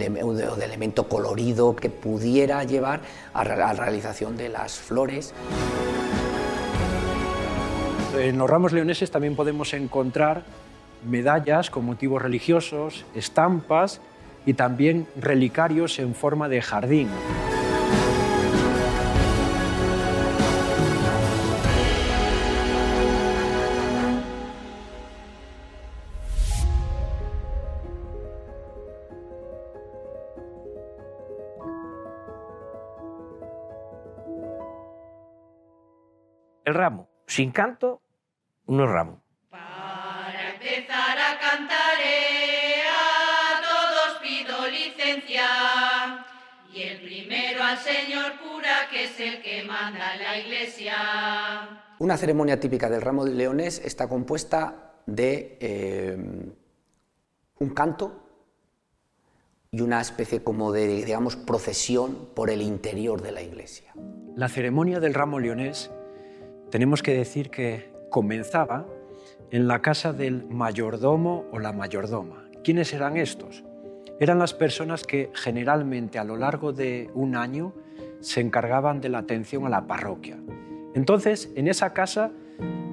elemento 0.63 1.09
colorido 1.09 1.75
que 1.75 1.89
pudiera 1.89 2.63
llevar 2.63 3.01
a, 3.33 3.43
la 3.43 3.73
realización 3.73 4.37
de 4.37 4.49
las 4.49 4.77
flores. 4.77 5.33
En 8.19 8.37
los 8.37 8.47
ramos 8.47 8.71
leoneses 8.71 9.09
también 9.09 9.35
podemos 9.35 9.73
encontrar 9.73 10.43
medallas 11.09 11.71
con 11.71 11.85
motivos 11.85 12.21
religiosos, 12.21 13.03
estampas 13.15 13.99
y 14.45 14.53
también 14.53 15.07
relicarios 15.19 15.97
en 15.97 16.13
forma 16.13 16.49
de 16.49 16.61
jardín. 16.61 17.09
El 36.67 36.73
ramo, 36.73 37.07
sin 37.27 37.51
canto, 37.51 38.01
no 38.67 38.83
es 38.83 38.89
ramo. 38.89 39.21
Para 39.49 40.51
empezar 40.53 41.17
a 41.17 41.39
cantar 41.39 41.97
eh, 42.05 42.81
a 42.91 43.61
todos 43.61 44.19
pido 44.21 44.67
licencia. 44.67 45.45
Y 46.73 46.81
el 46.81 47.01
primero 47.03 47.63
al 47.63 47.77
señor 47.77 48.33
cura, 48.41 48.89
que 48.91 49.05
es 49.05 49.17
el 49.17 49.41
que 49.41 49.63
manda 49.63 50.15
en 50.15 50.23
la 50.23 50.37
iglesia. 50.39 50.95
Una 51.99 52.17
ceremonia 52.17 52.59
típica 52.59 52.89
del 52.89 53.01
ramo 53.01 53.23
de 53.23 53.31
leones 53.31 53.81
está 53.85 54.09
compuesta 54.09 54.91
de 55.05 55.57
eh, 55.61 56.17
un 57.59 57.69
canto 57.69 58.27
y 59.71 59.79
una 59.79 60.01
especie 60.01 60.43
como 60.43 60.73
de, 60.73 60.85
digamos, 61.05 61.37
procesión 61.37 62.27
por 62.35 62.49
el 62.49 62.61
interior 62.61 63.21
de 63.21 63.31
la 63.31 63.41
iglesia. 63.41 63.93
La 64.35 64.49
ceremonia 64.49 64.99
del 64.99 65.13
ramo 65.13 65.39
leonés 65.39 65.91
tenemos 66.69 67.03
que 67.03 67.13
decir 67.13 67.49
que 67.49 67.91
comenzaba 68.09 68.85
en 69.51 69.67
la 69.67 69.81
casa 69.81 70.13
del 70.13 70.45
mayordomo 70.45 71.45
o 71.51 71.59
la 71.59 71.73
mayordoma. 71.73 72.45
¿Quiénes 72.63 72.93
eran 72.93 73.17
estos? 73.17 73.63
eran 74.19 74.39
las 74.39 74.53
personas 74.53 75.03
que 75.03 75.29
generalmente 75.33 76.19
a 76.19 76.23
lo 76.23 76.37
largo 76.37 76.73
de 76.73 77.09
un 77.13 77.35
año 77.35 77.73
se 78.19 78.41
encargaban 78.41 78.99
de 78.99 79.09
la 79.09 79.19
atención 79.19 79.65
a 79.65 79.69
la 79.69 79.85
parroquia. 79.85 80.37
Entonces, 80.95 81.51
en 81.55 81.67
esa 81.67 81.93
casa 81.93 82.31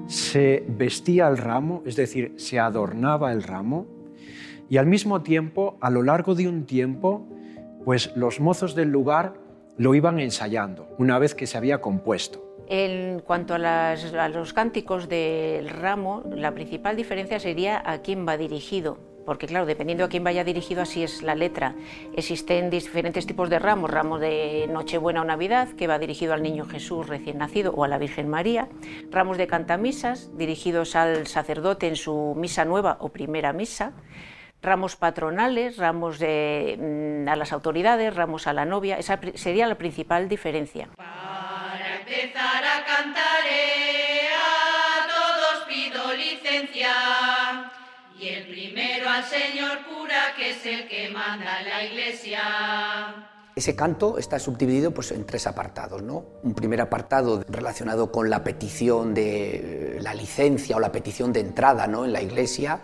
se 0.07 0.63
vestía 0.67 1.27
el 1.27 1.37
ramo, 1.37 1.81
es 1.85 1.95
decir, 1.95 2.33
se 2.37 2.59
adornaba 2.59 3.31
el 3.31 3.41
ramo, 3.41 3.87
y 4.69 4.77
al 4.77 4.85
mismo 4.85 5.21
tiempo, 5.21 5.77
a 5.81 5.89
lo 5.89 6.03
largo 6.03 6.35
de 6.35 6.47
un 6.47 6.65
tiempo, 6.65 7.27
pues 7.83 8.15
los 8.15 8.39
mozos 8.39 8.75
del 8.75 8.89
lugar 8.89 9.33
lo 9.77 9.95
iban 9.95 10.19
ensayando 10.19 10.87
una 10.97 11.19
vez 11.19 11.33
que 11.33 11.47
se 11.47 11.57
había 11.57 11.81
compuesto. 11.81 12.44
En 12.67 13.19
cuanto 13.19 13.55
a, 13.55 14.29
los 14.29 14.53
cánticos 14.53 15.07
del 15.07 15.69
ramo, 15.69 16.23
la 16.29 16.53
principal 16.53 16.95
diferencia 16.95 17.39
sería 17.39 17.81
a 17.85 17.99
quién 17.99 18.27
va 18.27 18.37
dirigido 18.37 18.97
porque 19.25 19.47
claro, 19.47 19.65
dependiendo 19.65 20.05
a 20.05 20.09
quién 20.09 20.23
vaya 20.23 20.43
dirigido, 20.43 20.83
así 20.83 21.03
es 21.03 21.23
la 21.23 21.33
letra. 21.33 21.73
Existen 22.15 22.69
diferentes 22.69 23.25
tipos 23.25 23.49
de 23.49 23.57
ramos, 23.59 23.89
ramos 23.89 24.21
de 24.21 24.67
Nochebuena 24.71 25.21
o 25.21 25.25
Navidad, 25.25 25.69
que 25.69 25.87
va 25.87 25.97
dirigido 25.97 26.33
al 26.33 26.43
niño 26.43 26.65
Jesús 26.65 27.07
recién 27.07 27.39
nacido 27.39 27.73
o 27.73 27.83
a 27.83 27.87
la 27.87 27.97
Virgen 27.97 28.29
María, 28.29 28.69
ramos 29.09 29.37
de 29.37 29.47
cantamisas, 29.47 30.29
dirigidos 30.37 30.95
al 30.95 31.25
sacerdote 31.25 31.87
en 31.87 31.95
su 31.95 32.35
misa 32.37 32.65
nueva 32.65 32.97
o 32.99 33.09
primera 33.09 33.51
misa, 33.51 33.93
ramos 34.61 34.95
patronales, 34.95 35.77
ramos 35.77 36.19
mm, 36.19 37.27
a 37.27 37.35
las 37.35 37.51
autoridades, 37.51 38.15
ramos 38.15 38.47
a 38.47 38.53
la 38.53 38.65
novia, 38.65 38.97
esa 38.97 39.19
sería 39.33 39.67
la 39.67 39.75
principal 39.75 40.29
diferencia. 40.29 40.89
Para 40.95 41.99
empezar 41.99 42.54
al 49.15 49.23
señor 49.23 49.85
cura 49.85 50.33
que 50.35 50.49
es 50.49 50.65
el 50.65 50.89
que 50.89 51.09
manda 51.09 51.61
la 51.61 51.85
iglesia. 51.85 52.41
Ese 53.55 53.73
canto 53.73 54.17
está 54.17 54.37
subdividido 54.39 54.93
pues, 54.93 55.11
en 55.11 55.25
tres 55.25 55.47
apartados. 55.47 56.01
¿no? 56.01 56.25
Un 56.43 56.53
primer 56.53 56.81
apartado 56.81 57.41
relacionado 57.47 58.11
con 58.11 58.29
la 58.29 58.43
petición 58.43 59.13
de 59.13 59.99
la 60.01 60.13
licencia 60.13 60.75
o 60.75 60.81
la 60.81 60.91
petición 60.91 61.31
de 61.31 61.39
entrada 61.39 61.87
¿no? 61.87 62.03
en 62.03 62.11
la 62.11 62.21
iglesia, 62.21 62.81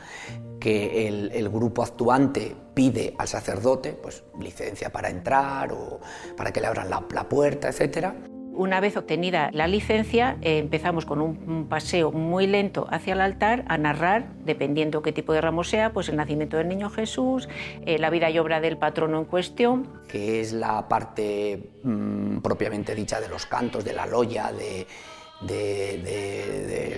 que 0.60 1.08
el, 1.08 1.50
grupo 1.50 1.84
actuante 1.84 2.56
pide 2.74 3.14
al 3.18 3.28
sacerdote 3.28 3.92
pues, 3.94 4.24
licencia 4.40 4.90
para 4.90 5.10
entrar 5.10 5.74
o 5.74 6.00
para 6.38 6.54
que 6.54 6.62
le 6.62 6.68
abran 6.68 6.90
la, 6.90 7.04
la 7.12 7.28
puerta, 7.28 7.68
etcétera. 7.68 8.16
Una 8.62 8.80
vez 8.80 8.96
obtenida 8.96 9.50
la 9.54 9.66
licencia, 9.66 10.38
eh, 10.44 10.60
empezamos 10.60 11.08
con 11.08 11.20
un, 11.20 11.68
paseo 11.68 12.12
muy 12.12 12.46
lento 12.46 12.86
hacia 12.92 13.14
el 13.14 13.22
altar 13.22 13.66
a 13.68 13.80
narrar, 13.80 14.28
dependiendo 14.46 15.02
qué 15.02 15.12
tipo 15.12 15.34
de 15.34 15.42
ramo 15.42 15.64
sea, 15.64 15.94
pues 15.94 16.10
el 16.10 16.16
nacimiento 16.16 16.58
del 16.58 16.68
niño 16.68 16.92
Jesús, 16.92 17.50
eh, 17.88 17.98
la 17.98 18.12
vida 18.12 18.30
y 18.30 18.38
obra 18.38 18.62
del 18.62 18.78
patrono 18.78 19.18
en 19.18 19.26
cuestión. 19.26 19.90
Que 20.08 20.42
es 20.42 20.54
la 20.54 20.88
parte 20.88 21.72
mm, 21.82 22.42
propiamente 22.42 22.94
dicha 22.94 23.20
de 23.20 23.30
los 23.30 23.48
cantos, 23.48 23.84
de 23.84 23.94
la 23.94 24.06
loya, 24.06 24.52
de, 24.52 24.86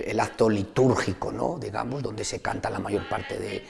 el 0.06 0.20
acto 0.20 0.50
litúrgico, 0.50 1.32
¿no? 1.32 1.58
digamos, 1.58 2.02
donde 2.02 2.24
se 2.24 2.42
canta 2.42 2.68
la 2.68 2.78
mayor 2.78 3.08
parte 3.08 3.38
de, 3.38 3.64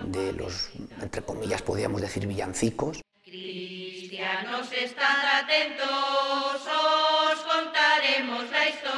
de 0.00 0.32
los, 0.32 0.72
entre 1.00 1.22
comillas, 1.22 1.62
podríamos 1.62 2.00
decir, 2.00 2.26
villancicos. 2.26 3.02
Cristianos, 3.22 4.68
estad 4.72 5.44
atentos 5.44 6.25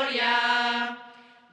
historia 0.08 0.98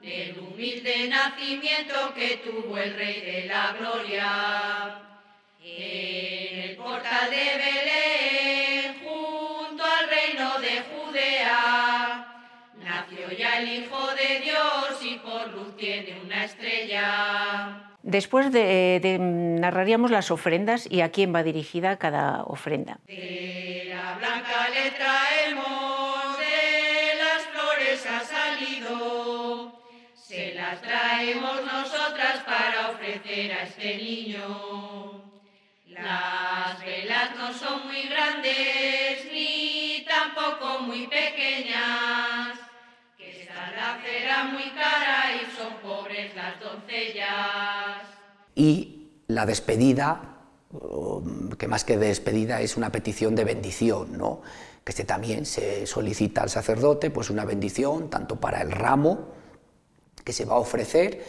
del 0.00 0.38
humilde 0.38 1.08
nacimiento 1.08 2.14
que 2.14 2.38
tuvo 2.38 2.78
el 2.78 2.94
Rey 2.94 3.20
de 3.20 3.46
la 3.46 3.76
Gloria. 3.78 5.02
En 5.62 6.60
el 6.60 6.76
portal 6.76 7.30
de 7.30 7.36
Belén, 7.36 8.96
junto 9.04 9.84
al 9.84 10.08
reino 10.08 10.58
de 10.60 10.84
Judea, 10.88 12.26
nació 12.82 13.36
ya 13.36 13.58
el 13.60 13.68
Hijo 13.68 14.06
de 14.14 14.40
Dios 14.40 15.02
y 15.02 15.18
por 15.18 15.48
luz 15.52 15.76
tiene 15.76 16.18
una 16.24 16.44
estrella. 16.44 17.92
Después 18.02 18.52
de, 18.52 19.18
narraríamos 19.20 20.10
las 20.10 20.30
ofrendas 20.30 20.86
y 20.90 21.00
a 21.00 21.10
quién 21.10 21.34
va 21.34 21.42
dirigida 21.42 21.98
cada 21.98 22.44
ofrenda. 22.44 23.00
De 23.06 23.88
la 23.90 24.16
blanca 24.16 24.68
letra 24.70 25.12
hemos 25.46 25.95
traemos 30.80 31.64
nosotras 31.64 32.42
para 32.44 32.90
ofrecer 32.90 33.52
a 33.52 33.62
este 33.64 33.96
niño. 33.96 35.22
Las 35.86 36.80
velas 36.84 37.36
no 37.36 37.52
son 37.52 37.86
muy 37.86 38.02
grandes 38.08 39.24
ni 39.32 40.04
tampoco 40.06 40.80
muy 40.80 41.06
pequeñas, 41.06 42.58
que 43.16 43.42
está 43.42 43.70
la 43.72 43.98
cera 44.02 44.44
muy 44.44 44.70
cara 44.70 45.34
y 45.34 45.56
son 45.56 45.74
pobres 45.82 46.34
las 46.34 46.60
doncellas. 46.60 48.02
Y 48.54 49.08
la 49.28 49.46
despedida, 49.46 50.38
que 51.58 51.68
más 51.68 51.84
que 51.84 51.96
despedida 51.96 52.60
es 52.60 52.76
una 52.76 52.90
petición 52.90 53.34
de 53.34 53.44
bendición, 53.44 54.18
¿no? 54.18 54.42
que 54.86 54.92
este 54.92 55.04
también 55.04 55.46
se 55.46 55.84
solicita 55.84 56.42
al 56.42 56.48
sacerdote 56.48 57.10
pues 57.10 57.28
una 57.28 57.44
bendición 57.44 58.08
tanto 58.08 58.36
para 58.36 58.62
el 58.62 58.70
ramo 58.70 59.34
que 60.26 60.32
se 60.32 60.44
va 60.44 60.56
a 60.56 60.58
ofrecer 60.58 61.24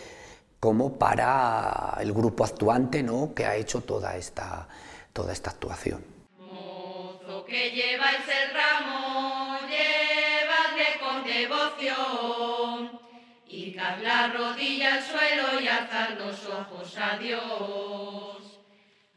como 0.60 0.98
para 0.98 1.96
el 2.02 2.12
grupo 2.12 2.44
actuante 2.44 3.04
¿no? 3.04 3.32
que 3.36 3.46
ha 3.46 3.56
hecho 3.56 3.82
toda 3.82 4.18
esta, 4.18 4.68
toda 5.14 5.32
esta 5.34 5.52
actuación. 5.52 6.04
Mozo 6.40 7.46
que 7.46 7.70
lleváis 7.72 8.26
el 8.42 8.56
ramo, 8.56 9.60
llevadle 9.70 11.00
con 11.00 11.24
devoción, 11.24 13.00
y 13.46 13.76
la 13.76 14.34
rodilla 14.36 14.96
al 14.96 15.04
suelo 15.04 15.62
y 15.62 15.68
alzad 15.68 16.18
los 16.18 16.44
ojos 16.48 16.98
a 16.98 17.20
Dios. 17.20 18.60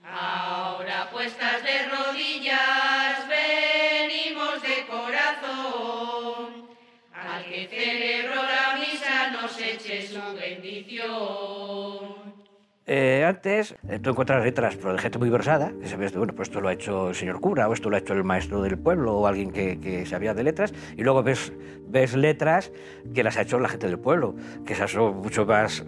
Ahora 0.04 1.08
puestas 1.10 1.62
de 1.62 1.86
rodillas, 1.88 3.26
nos 9.90 9.98
eche 9.98 10.06
su 10.06 10.20
bendición. 10.36 11.10
Eh, 12.86 13.24
antes 13.24 13.76
eh, 13.88 13.98
tú 14.00 14.10
encuentras 14.10 14.44
letras 14.44 14.76
pero 14.76 14.92
de 14.92 14.98
gente 14.98 15.18
muy 15.18 15.30
versada, 15.30 15.72
que 15.80 15.86
sabes, 15.88 16.12
bueno, 16.16 16.34
pues 16.34 16.48
esto 16.48 16.60
lo 16.60 16.68
ha 16.68 16.72
hecho 16.72 17.10
el 17.10 17.14
señor 17.14 17.40
cura, 17.40 17.68
o 17.68 17.72
esto 17.72 17.88
lo 17.88 17.96
ha 17.96 18.00
hecho 18.00 18.14
el 18.14 18.24
maestro 18.24 18.62
del 18.62 18.78
pueblo, 18.78 19.16
o 19.16 19.26
alguien 19.26 19.52
que, 19.52 19.78
que 19.78 20.06
sabía 20.06 20.34
de 20.34 20.42
letras, 20.42 20.72
y 20.96 21.02
luego 21.02 21.22
ves, 21.22 21.52
ves 21.86 22.16
letras 22.16 22.72
que 23.14 23.22
las 23.22 23.36
ha 23.36 23.42
hecho 23.42 23.60
la 23.60 23.68
gente 23.68 23.86
del 23.86 23.98
pueblo, 23.98 24.34
que 24.66 24.72
esas 24.72 24.90
son 24.90 25.18
mucho 25.18 25.46
más 25.46 25.84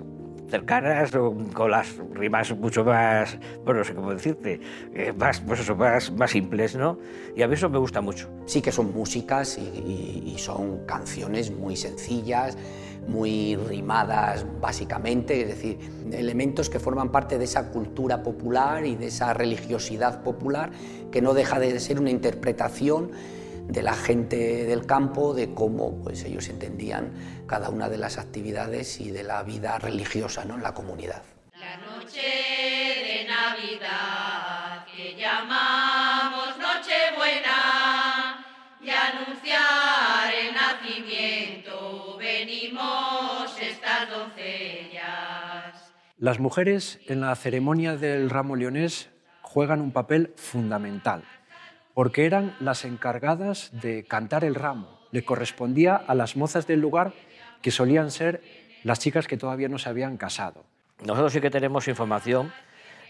cercanas, 0.52 1.10
con 1.54 1.70
las 1.70 1.96
rimas 2.12 2.54
mucho 2.58 2.84
más, 2.84 3.38
bueno, 3.64 3.80
no 3.80 3.84
sé 3.84 3.94
cómo 3.94 4.12
decirte, 4.12 4.60
eh, 4.94 5.10
más, 5.16 5.40
pues 5.40 5.60
eso, 5.60 5.74
más, 5.74 6.12
más 6.12 6.30
simples, 6.30 6.76
¿no? 6.76 6.98
Y 7.34 7.40
a 7.40 7.48
mí 7.48 7.54
eso 7.54 7.70
me 7.70 7.78
gusta 7.78 8.02
mucho. 8.02 8.28
Sí 8.44 8.60
que 8.60 8.70
son 8.70 8.92
músicas 8.92 9.56
y, 9.56 10.34
son 10.36 10.84
canciones 10.84 11.50
muy 11.50 11.74
sencillas, 11.76 12.58
muy 13.08 13.56
rimadas 13.56 14.44
básicamente, 14.60 15.40
es 15.40 15.48
decir, 15.48 15.78
elementos 16.12 16.68
que 16.68 16.78
forman 16.78 17.10
parte 17.10 17.38
de 17.38 17.44
esa 17.44 17.70
cultura 17.70 18.22
popular 18.22 18.84
y 18.84 18.94
de 18.96 19.06
esa 19.06 19.32
religiosidad 19.32 20.22
popular 20.22 20.70
que 21.10 21.22
no 21.22 21.32
deja 21.32 21.58
de 21.60 21.80
ser 21.80 21.98
una 21.98 22.10
interpretación 22.10 23.12
de 23.72 23.82
la 23.82 23.94
gente 23.94 24.66
del 24.66 24.85
campo, 24.85 25.32
de 25.32 25.54
cómo 25.54 26.02
pues, 26.02 26.24
ellos 26.24 26.48
entendían 26.50 27.12
cada 27.46 27.70
una 27.70 27.88
de 27.88 27.96
las 27.96 28.18
actividades 28.18 29.00
y 29.00 29.11
de 29.11 29.22
la 29.22 29.42
vida 29.42 29.78
religiosa 29.78 30.44
¿no? 30.44 30.56
en 30.56 30.62
la 30.62 30.74
comunidad. 30.74 31.22
La 31.58 31.78
noche 31.78 32.20
de 32.20 33.24
Navidad 33.26 34.85
que 34.94 35.16
llamamos 35.16 36.48
Nochebuena 36.58 38.44
y 38.82 38.90
anunciar 38.90 40.35
el 40.35 40.54
nacimiento 40.54 42.18
venimos 42.18 43.58
estas 43.58 44.11
doncellas. 44.11 45.02
Las 46.18 46.38
mujeres 46.40 47.00
en 47.06 47.22
la 47.22 47.35
ceremonia 47.35 47.96
del 47.96 48.28
ramo 48.28 48.54
leonés 48.54 49.08
juegan 49.40 49.80
un 49.80 49.92
papel 49.92 50.35
fundamental 50.37 51.24
porque 51.94 52.26
eran 52.26 52.57
las 52.61 52.85
encargadas 52.85 53.70
de 53.72 54.05
cantar 54.05 54.44
el 54.44 54.55
ramo. 54.55 55.00
Le 55.11 55.24
correspondía 55.24 55.96
a 55.96 56.14
las 56.14 56.37
mozas 56.37 56.66
del 56.66 56.81
lugar, 56.81 57.12
que 57.61 57.70
solían 57.70 58.11
ser 58.11 58.42
las 58.83 58.98
chicas 58.98 59.26
que 59.26 59.37
todavía 59.37 59.68
no 59.68 59.78
se 59.78 59.88
habían 59.88 60.16
casado. 60.16 60.64
Nosotros 61.05 61.33
sí 61.33 61.40
que 61.40 61.50
tenemos 61.50 61.88
información 61.88 62.52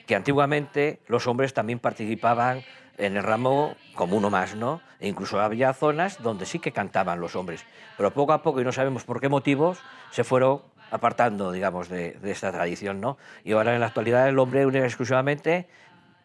que 0.06 0.14
antiguamente 0.14 1.00
los 1.06 1.26
hombres 1.26 1.54
también 1.54 1.78
participaban 1.78 2.62
en 2.98 3.16
el 3.16 3.22
ramo 3.22 3.76
como 3.94 4.16
uno 4.16 4.30
más, 4.30 4.54
¿no? 4.54 4.80
E 5.00 5.08
incluso 5.08 5.40
había 5.40 5.72
zonas 5.72 6.22
donde 6.22 6.46
sí 6.46 6.58
que 6.58 6.72
cantaban 6.72 7.20
los 7.20 7.36
hombres, 7.36 7.64
pero 7.96 8.12
poco 8.12 8.32
a 8.32 8.42
poco, 8.42 8.60
y 8.60 8.64
no 8.64 8.72
sabemos 8.72 9.04
por 9.04 9.20
qué 9.20 9.28
motivos, 9.28 9.78
se 10.10 10.24
fueron 10.24 10.62
apartando, 10.90 11.52
digamos, 11.52 11.88
de, 11.88 12.18
esta 12.24 12.52
tradición, 12.52 13.00
¿no? 13.00 13.16
Y 13.44 13.52
ahora 13.52 13.74
en 13.74 13.80
la 13.80 13.86
actualidad 13.86 14.28
el 14.28 14.38
hombre 14.38 14.62
exclusivamente 14.84 15.66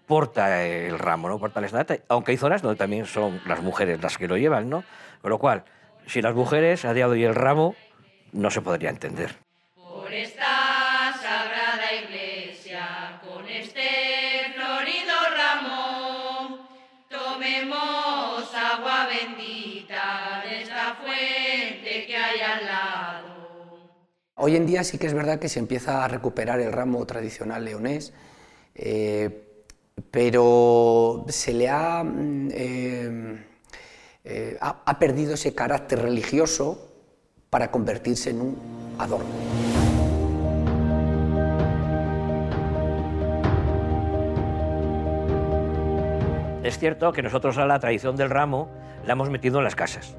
porta 0.07 0.65
el 0.65 0.97
ramo, 0.97 1.27
¿no? 1.27 1.37
Porta 1.37 1.59
el 1.59 1.65
estandarte, 1.65 2.03
aunque 2.07 2.31
hay 2.31 2.37
zonas 2.37 2.61
donde 2.61 2.77
también 2.77 3.05
son 3.05 3.41
las 3.45 3.61
mujeres 3.61 4.01
las 4.01 4.17
que 4.17 4.27
lo 4.27 4.37
llevan, 4.37 4.69
¿no? 4.69 4.83
Con 5.21 5.29
lo 5.29 5.37
cual, 5.37 5.65
si 6.07 6.21
las 6.21 6.33
mujeres 6.33 6.85
a 6.85 6.93
día 6.93 7.05
de 7.07 7.11
hoy 7.11 7.23
el 7.25 7.35
ramo, 7.35 7.75
no 8.31 8.49
se 8.49 8.61
podría 8.61 8.89
entender. 8.89 9.35
Por 9.75 10.11
esta 10.13 11.13
sagrada 11.21 11.93
iglesia, 11.93 13.19
con 13.21 13.45
este 13.47 14.53
florido 14.55 15.13
ramo, 15.35 16.69
tomemos 17.09 18.55
agua 18.55 19.07
bendita 19.07 20.41
de 20.47 20.61
esta 20.61 20.95
fuente 20.95 22.05
que 22.07 22.15
hay 22.15 22.39
al 22.39 22.65
lado. 22.65 23.27
Hoy 24.35 24.55
en 24.55 24.65
día 24.65 24.85
sí 24.85 24.97
que 24.97 25.07
es 25.07 25.13
verdad 25.13 25.39
que 25.39 25.49
se 25.49 25.59
empieza 25.59 26.05
a 26.05 26.07
recuperar 26.07 26.61
el 26.61 26.71
ramo 26.71 27.05
tradicional 27.05 27.65
leonés, 27.65 28.13
eh, 28.75 29.46
pero 30.11 31.25
se 31.27 31.53
le 31.53 31.69
ha, 31.69 32.03
mm, 32.03 32.49
eh, 32.51 33.45
eh, 34.23 34.57
ha, 34.61 34.83
ha 34.85 34.99
perdido 34.99 35.33
ese 35.33 35.53
carácter 35.53 36.01
religioso 36.01 36.91
para 37.49 37.71
convertirse 37.71 38.31
en 38.31 38.41
un 38.41 38.95
adorno. 38.99 39.27
Es 46.63 46.77
cierto 46.79 47.13
que 47.13 47.21
nosotros 47.21 47.57
a 47.57 47.65
la 47.65 47.79
tradición 47.79 48.17
del 48.17 48.29
ramo 48.29 48.67
la 49.05 49.13
hemos 49.13 49.29
metido 49.29 49.59
en 49.59 49.63
las 49.63 49.75
casas. 49.75 50.17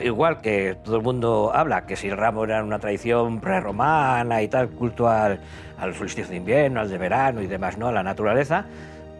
Igual 0.00 0.40
que 0.40 0.76
todo 0.82 0.96
el 0.96 1.02
mundo 1.02 1.52
habla 1.54 1.86
que 1.86 1.94
si 1.94 2.08
el 2.08 2.16
ramo 2.16 2.44
era 2.44 2.64
una 2.64 2.78
tradición 2.78 3.38
prerromana 3.38 4.42
y 4.42 4.48
tal, 4.48 4.70
culto 4.70 5.08
al, 5.08 5.40
al 5.78 5.94
solsticio 5.94 6.30
de 6.30 6.36
invierno, 6.38 6.80
al 6.80 6.88
de 6.88 6.98
verano 6.98 7.42
y 7.42 7.46
demás, 7.46 7.76
¿no? 7.76 7.88
A 7.88 7.92
la 7.92 8.02
naturaleza, 8.02 8.64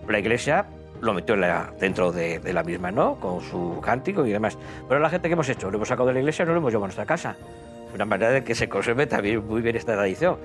la 0.08 0.18
iglesia 0.18 0.66
lo 1.00 1.12
metió 1.12 1.36
dentro 1.78 2.12
de, 2.12 2.40
la 2.52 2.62
misma, 2.62 2.90
¿no? 2.90 3.16
Con 3.16 3.40
su 3.40 3.80
cántico 3.80 4.26
y 4.26 4.30
demás. 4.30 4.56
Pero 4.88 5.00
la 5.00 5.10
gente 5.10 5.28
que 5.28 5.34
hemos 5.34 5.48
hecho, 5.48 5.70
lo 5.70 5.76
hemos 5.76 5.88
sacado 5.88 6.08
de 6.08 6.14
la 6.14 6.20
iglesia 6.20 6.44
no 6.44 6.52
lo 6.52 6.58
hemos 6.58 6.72
llevado 6.72 6.84
a 6.84 6.88
nuestra 6.88 7.06
casa. 7.06 7.36
Una 7.94 8.04
manera 8.04 8.30
de 8.30 8.42
que 8.42 8.54
se 8.54 8.68
conserve 8.68 9.06
también 9.06 9.46
muy 9.46 9.62
bien 9.62 9.76
esta 9.76 9.94
tradición. 9.94 10.38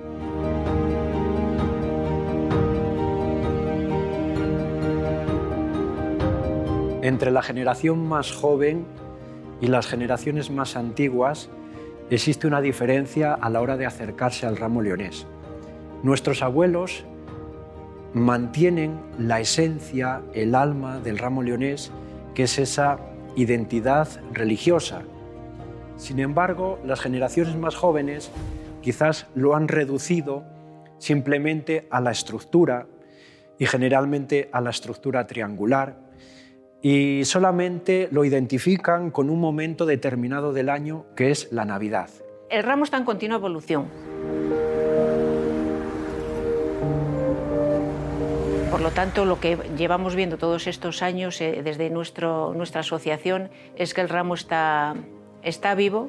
Entre 7.02 7.30
la 7.30 7.42
generación 7.42 8.06
más 8.06 8.30
joven 8.32 8.84
y 9.60 9.68
las 9.68 9.86
generaciones 9.86 10.50
más 10.50 10.76
antiguas 10.76 11.48
existe 12.10 12.46
una 12.46 12.60
diferencia 12.60 13.32
a 13.32 13.48
la 13.48 13.60
hora 13.60 13.76
de 13.76 13.86
acercarse 13.86 14.46
al 14.46 14.56
ramo 14.56 14.82
leonés. 14.82 15.26
Nuestros 16.02 16.42
abuelos 16.42 17.04
mantienen 18.14 18.98
la 19.18 19.40
esencia, 19.40 20.22
el 20.34 20.54
alma 20.54 20.98
del 20.98 21.18
ramo 21.18 21.42
leonés, 21.42 21.92
que 22.34 22.44
es 22.44 22.58
esa 22.58 22.98
identidad 23.36 24.08
religiosa. 24.32 25.02
Sin 25.96 26.18
embargo, 26.18 26.78
las 26.84 27.00
generaciones 27.00 27.56
más 27.56 27.76
jóvenes 27.76 28.30
quizás 28.80 29.26
lo 29.34 29.54
han 29.54 29.68
reducido 29.68 30.44
simplemente 30.98 31.86
a 31.90 32.00
la 32.00 32.10
estructura 32.10 32.86
y 33.58 33.66
generalmente 33.66 34.48
a 34.52 34.60
la 34.60 34.70
estructura 34.70 35.26
triangular 35.26 36.10
y 36.82 37.24
solamente 37.24 38.08
lo 38.10 38.24
identifican 38.24 39.10
con 39.10 39.28
un 39.28 39.38
momento 39.38 39.84
determinado 39.84 40.52
del 40.52 40.70
año 40.70 41.04
que 41.14 41.30
es 41.30 41.52
la 41.52 41.64
Navidad. 41.64 42.08
El 42.48 42.64
ramo 42.64 42.84
está 42.84 42.96
en 42.96 43.04
continua 43.04 43.36
evolución. 43.36 44.09
Por 48.80 48.88
lo 48.88 48.94
tanto, 48.94 49.26
lo 49.26 49.38
que 49.38 49.58
llevamos 49.76 50.14
viendo 50.14 50.38
todos 50.38 50.66
estos 50.66 51.02
años 51.02 51.38
eh, 51.42 51.60
desde 51.62 51.90
nuestra 51.90 52.80
asociación 52.80 53.50
es 53.76 53.92
que 53.92 54.00
el 54.00 54.08
ramo 54.08 54.32
está, 54.32 54.94
vivo 55.76 56.08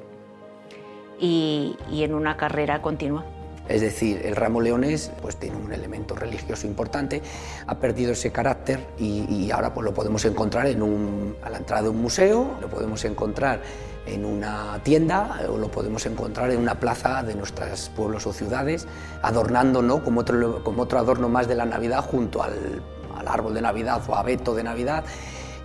y, 1.19 1.75
en 1.91 2.13
una 2.13 2.37
carrera 2.37 2.81
continua. 2.81 3.25
Es 3.67 3.81
decir, 3.81 4.21
el 4.23 4.37
ramo 4.37 4.61
leonés 4.61 5.11
pues, 5.21 5.35
tiene 5.35 5.57
un 5.57 5.73
elemento 5.73 6.15
religioso 6.15 6.65
importante, 6.65 7.21
ha 7.67 7.77
perdido 7.77 8.13
ese 8.13 8.31
carácter 8.31 8.79
y, 8.97 9.51
ahora 9.51 9.73
pues, 9.73 9.83
lo 9.83 9.93
podemos 9.93 10.23
encontrar 10.23 10.67
en 10.67 11.35
a 11.41 11.49
la 11.49 11.57
entrada 11.57 11.83
de 11.83 11.89
un 11.89 12.01
museo, 12.01 12.55
lo 12.61 12.69
podemos 12.69 13.03
encontrar 13.03 13.59
en 14.05 14.25
una 14.25 14.79
tienda 14.83 15.41
o 15.49 15.57
lo 15.57 15.69
podemos 15.69 16.05
encontrar 16.05 16.51
en 16.51 16.59
una 16.59 16.79
plaza 16.79 17.23
de 17.23 17.35
nuestros 17.35 17.89
pueblos 17.95 18.25
o 18.27 18.33
ciudades, 18.33 18.87
adornando 19.21 19.81
¿no? 19.81 20.03
como, 20.03 20.21
otro, 20.21 20.63
como 20.63 20.83
otro 20.83 20.99
adorno 20.99 21.29
más 21.29 21.47
de 21.47 21.55
la 21.55 21.65
Navidad 21.65 22.03
junto 22.03 22.41
al, 22.41 22.81
al 23.15 23.27
árbol 23.27 23.53
de 23.53 23.61
Navidad 23.61 24.01
o 24.07 24.15
abeto 24.15 24.55
de 24.55 24.63
Navidad 24.63 25.03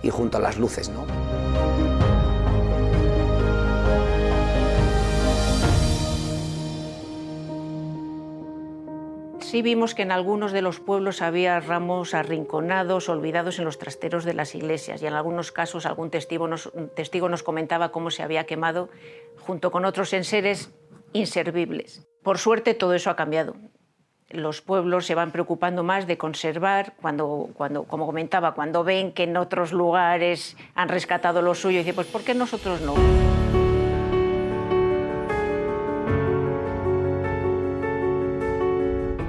y 0.03 0.09
junto 0.09 0.37
a 0.37 0.41
las 0.41 0.57
luces. 0.57 0.89
¿no? 0.89 1.86
Sí 9.47 9.61
vimos 9.61 9.95
que 9.95 10.01
en 10.01 10.11
algunos 10.11 10.51
de 10.51 10.61
los 10.61 10.81
pueblos 10.81 11.21
había 11.21 11.57
ramos 11.61 12.13
arrinconados, 12.13 13.07
olvidados 13.07 13.59
en 13.59 13.63
los 13.63 13.77
trasteros 13.77 14.25
de 14.25 14.33
las 14.33 14.55
iglesias 14.55 15.01
y 15.01 15.07
en 15.07 15.13
algunos 15.13 15.53
casos 15.53 15.85
algún 15.85 16.09
testigo 16.09 16.49
nos, 16.49 16.69
testigo 16.97 17.29
nos 17.29 17.43
comentaba 17.43 17.93
cómo 17.93 18.11
se 18.11 18.23
había 18.23 18.45
quemado 18.45 18.89
junto 19.39 19.71
con 19.71 19.85
otros 19.85 20.11
enseres 20.11 20.73
inservibles. 21.13 22.05
Por 22.23 22.39
suerte 22.39 22.73
todo 22.73 22.93
eso 22.93 23.09
ha 23.09 23.15
cambiado. 23.15 23.55
Los 24.31 24.61
pueblos 24.61 25.05
se 25.05 25.15
van 25.15 25.31
preocupando 25.31 25.81
más 25.81 26.07
de 26.07 26.17
conservar, 26.17 26.95
cuando, 27.01 27.47
cuando, 27.53 27.85
como 27.85 28.05
comentaba, 28.05 28.53
cuando 28.53 28.83
ven 28.83 29.13
que 29.13 29.23
en 29.23 29.37
otros 29.37 29.71
lugares 29.71 30.57
han 30.75 30.89
rescatado 30.89 31.41
lo 31.41 31.55
suyo, 31.55 31.75
y 31.75 31.83
dicen, 31.83 31.95
pues 31.95 32.07
¿por 32.07 32.23
qué 32.25 32.33
nosotros 32.33 32.81
no? 32.81 32.95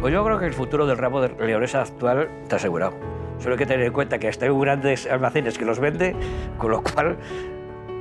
Pues 0.09 0.15
yo 0.15 0.25
creo 0.25 0.39
que 0.39 0.47
el 0.47 0.55
futuro 0.55 0.87
del 0.87 0.97
ramo 0.97 1.21
de 1.21 1.29
leonesa 1.47 1.83
actual 1.83 2.31
está 2.43 2.57
asegurado. 2.57 2.95
Solo 3.41 3.57
hay 3.57 3.59
que 3.59 3.67
tener 3.67 3.85
en 3.85 3.93
cuenta 3.93 4.19
que 4.19 4.27
hasta 4.27 4.47
hay 4.47 4.59
grandes 4.59 5.07
almacenes 5.07 5.59
que 5.59 5.67
los 5.67 5.81
vende, 5.81 6.17
con 6.57 6.71
lo 6.71 6.83
cual, 6.83 7.19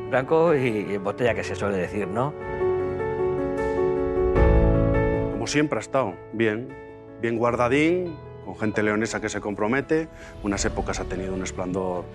blanco 0.10 0.56
y 0.56 0.86
en 0.96 1.04
botella, 1.04 1.36
que 1.36 1.44
se 1.44 1.54
suele 1.54 1.76
decir, 1.76 2.08
¿no? 2.08 2.34
Como 5.34 5.48
siempre 5.48 5.80
ha 5.80 5.82
estado, 5.82 6.14
bien, 6.32 6.70
bien 7.20 7.38
guardadín, 7.38 8.16
con 8.46 8.58
gente 8.58 8.84
leonesa 8.84 9.20
que 9.20 9.28
se 9.28 9.42
compromete. 9.42 10.08
Unas 10.44 10.64
épocas 10.64 11.02
ha 11.02 11.04
tenido 11.04 11.34
un 11.34 11.44
esplendor 11.44 12.06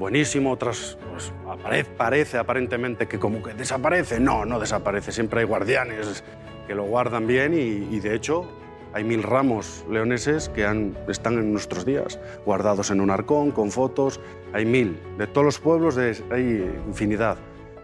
buenísimo, 0.00 0.50
otras 0.50 0.98
pues, 1.12 1.32
apare- 1.46 1.84
parece 1.84 2.38
aparentemente 2.38 3.06
que 3.06 3.20
como 3.20 3.40
que 3.40 3.54
desaparece. 3.54 4.18
No, 4.18 4.44
no 4.44 4.58
desaparece, 4.58 5.12
siempre 5.12 5.42
hay 5.42 5.46
guardianes 5.46 6.24
que 6.66 6.74
lo 6.74 6.82
guardan 6.86 7.28
bien 7.28 7.54
y, 7.54 7.94
y 7.94 8.00
de 8.00 8.16
hecho 8.16 8.57
hay 8.94 9.04
mil 9.04 9.22
ramos 9.22 9.84
leoneses 9.90 10.48
que 10.48 10.62
están 11.08 11.34
en 11.34 11.52
nuestros 11.52 11.84
días, 11.84 12.18
guardados 12.44 12.90
en 12.90 13.00
un 13.00 13.10
arcón, 13.10 13.50
con 13.50 13.70
fotos. 13.70 14.20
Hay 14.52 14.64
mil, 14.64 14.98
de 15.18 15.26
todos 15.26 15.44
los 15.44 15.58
pueblos 15.58 15.94
de- 15.94 16.16
hay 16.30 16.70
infinidad. 16.86 17.36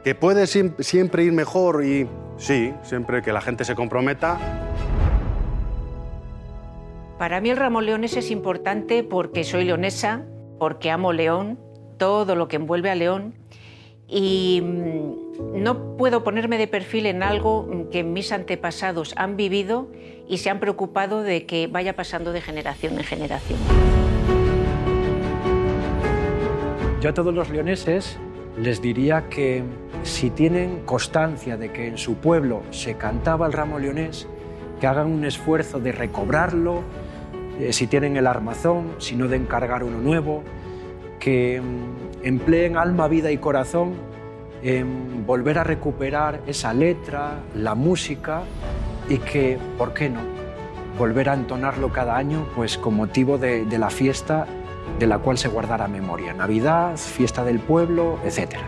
Que 0.02 0.14
puede 0.14 0.44
siem- 0.44 0.74
siempre 0.80 1.24
ir 1.24 1.32
mejor 1.32 1.84
y 1.84 2.08
sí, 2.36 2.72
siempre 2.82 3.22
que 3.22 3.32
la 3.32 3.40
gente 3.40 3.64
se 3.64 3.74
comprometa, 3.74 4.38
Para 7.18 7.40
mí 7.40 7.48
el 7.48 7.56
ramo 7.56 7.80
leonés 7.80 8.16
es 8.16 8.30
importante 8.30 9.04
porque 9.04 9.44
soy 9.44 9.64
leonesa, 9.64 10.22
porque 10.58 10.90
amo 10.90 11.12
León, 11.12 11.58
todo 11.96 12.34
lo 12.34 12.48
que 12.48 12.56
envuelve 12.56 12.90
a 12.90 12.96
León 12.96 13.34
y 14.08 14.60
mm, 14.62 15.62
no 15.62 15.96
puedo 15.96 16.24
ponerme 16.24 16.58
de 16.58 16.66
perfil 16.66 17.06
en 17.06 17.22
algo 17.22 17.88
que 17.90 18.04
mis 18.04 18.32
antepasados 18.32 19.14
han 19.16 19.36
vivido 19.36 19.88
y 20.28 20.38
se 20.38 20.50
han 20.50 20.60
preocupado 20.60 21.22
de 21.22 21.46
que 21.46 21.66
vaya 21.66 21.96
pasando 21.96 22.32
de 22.32 22.40
generación 22.40 22.94
en 22.94 23.04
generación. 23.04 23.58
Yo 27.00 27.10
a 27.10 27.14
todos 27.14 27.34
los 27.34 27.50
leoneses 27.50 28.18
les 28.56 28.80
diría 28.80 29.28
que 29.28 29.62
si 30.04 30.30
tienen 30.30 30.84
constancia 30.84 31.56
de 31.56 31.70
que 31.72 31.86
en 31.86 31.98
su 31.98 32.14
pueblo 32.14 32.62
se 32.70 32.96
cantaba 32.96 33.46
el 33.46 33.52
ramo 33.52 33.78
leonés, 33.78 34.28
que 34.80 34.86
hagan 34.86 35.10
un 35.10 35.24
esfuerzo 35.24 35.80
de 35.80 35.92
recobrarlo, 35.92 36.82
eh, 37.58 37.72
si 37.72 37.86
tienen 37.86 38.16
el 38.16 38.26
armazón, 38.26 38.94
si 38.98 39.16
no 39.16 39.28
de 39.28 39.36
encargar 39.36 39.84
uno 39.84 39.98
nuevo, 39.98 40.42
que 41.20 41.60
mm, 41.60 42.13
empleen 42.24 42.76
alma, 42.76 43.06
vida 43.06 43.30
y 43.30 43.38
corazón 43.38 43.94
en 44.62 45.26
volver 45.26 45.58
a 45.58 45.64
recuperar 45.64 46.40
esa 46.46 46.72
letra, 46.72 47.42
la 47.54 47.74
música 47.74 48.42
y 49.08 49.18
que, 49.18 49.58
¿por 49.76 49.92
qué 49.92 50.08
no? 50.08 50.20
Volver 50.98 51.28
a 51.28 51.34
entonarlo 51.34 51.92
cada 51.92 52.16
año 52.16 52.46
pues 52.56 52.78
con 52.78 52.94
motivo 52.94 53.36
de, 53.36 53.66
la 53.78 53.90
fiesta 53.90 54.46
de 54.98 55.06
la 55.06 55.18
cual 55.18 55.36
se 55.36 55.48
guardará 55.48 55.86
memoria. 55.86 56.32
Navidad, 56.32 56.96
fiesta 56.96 57.44
del 57.44 57.58
pueblo, 57.60 58.18
etcétera. 58.24 58.64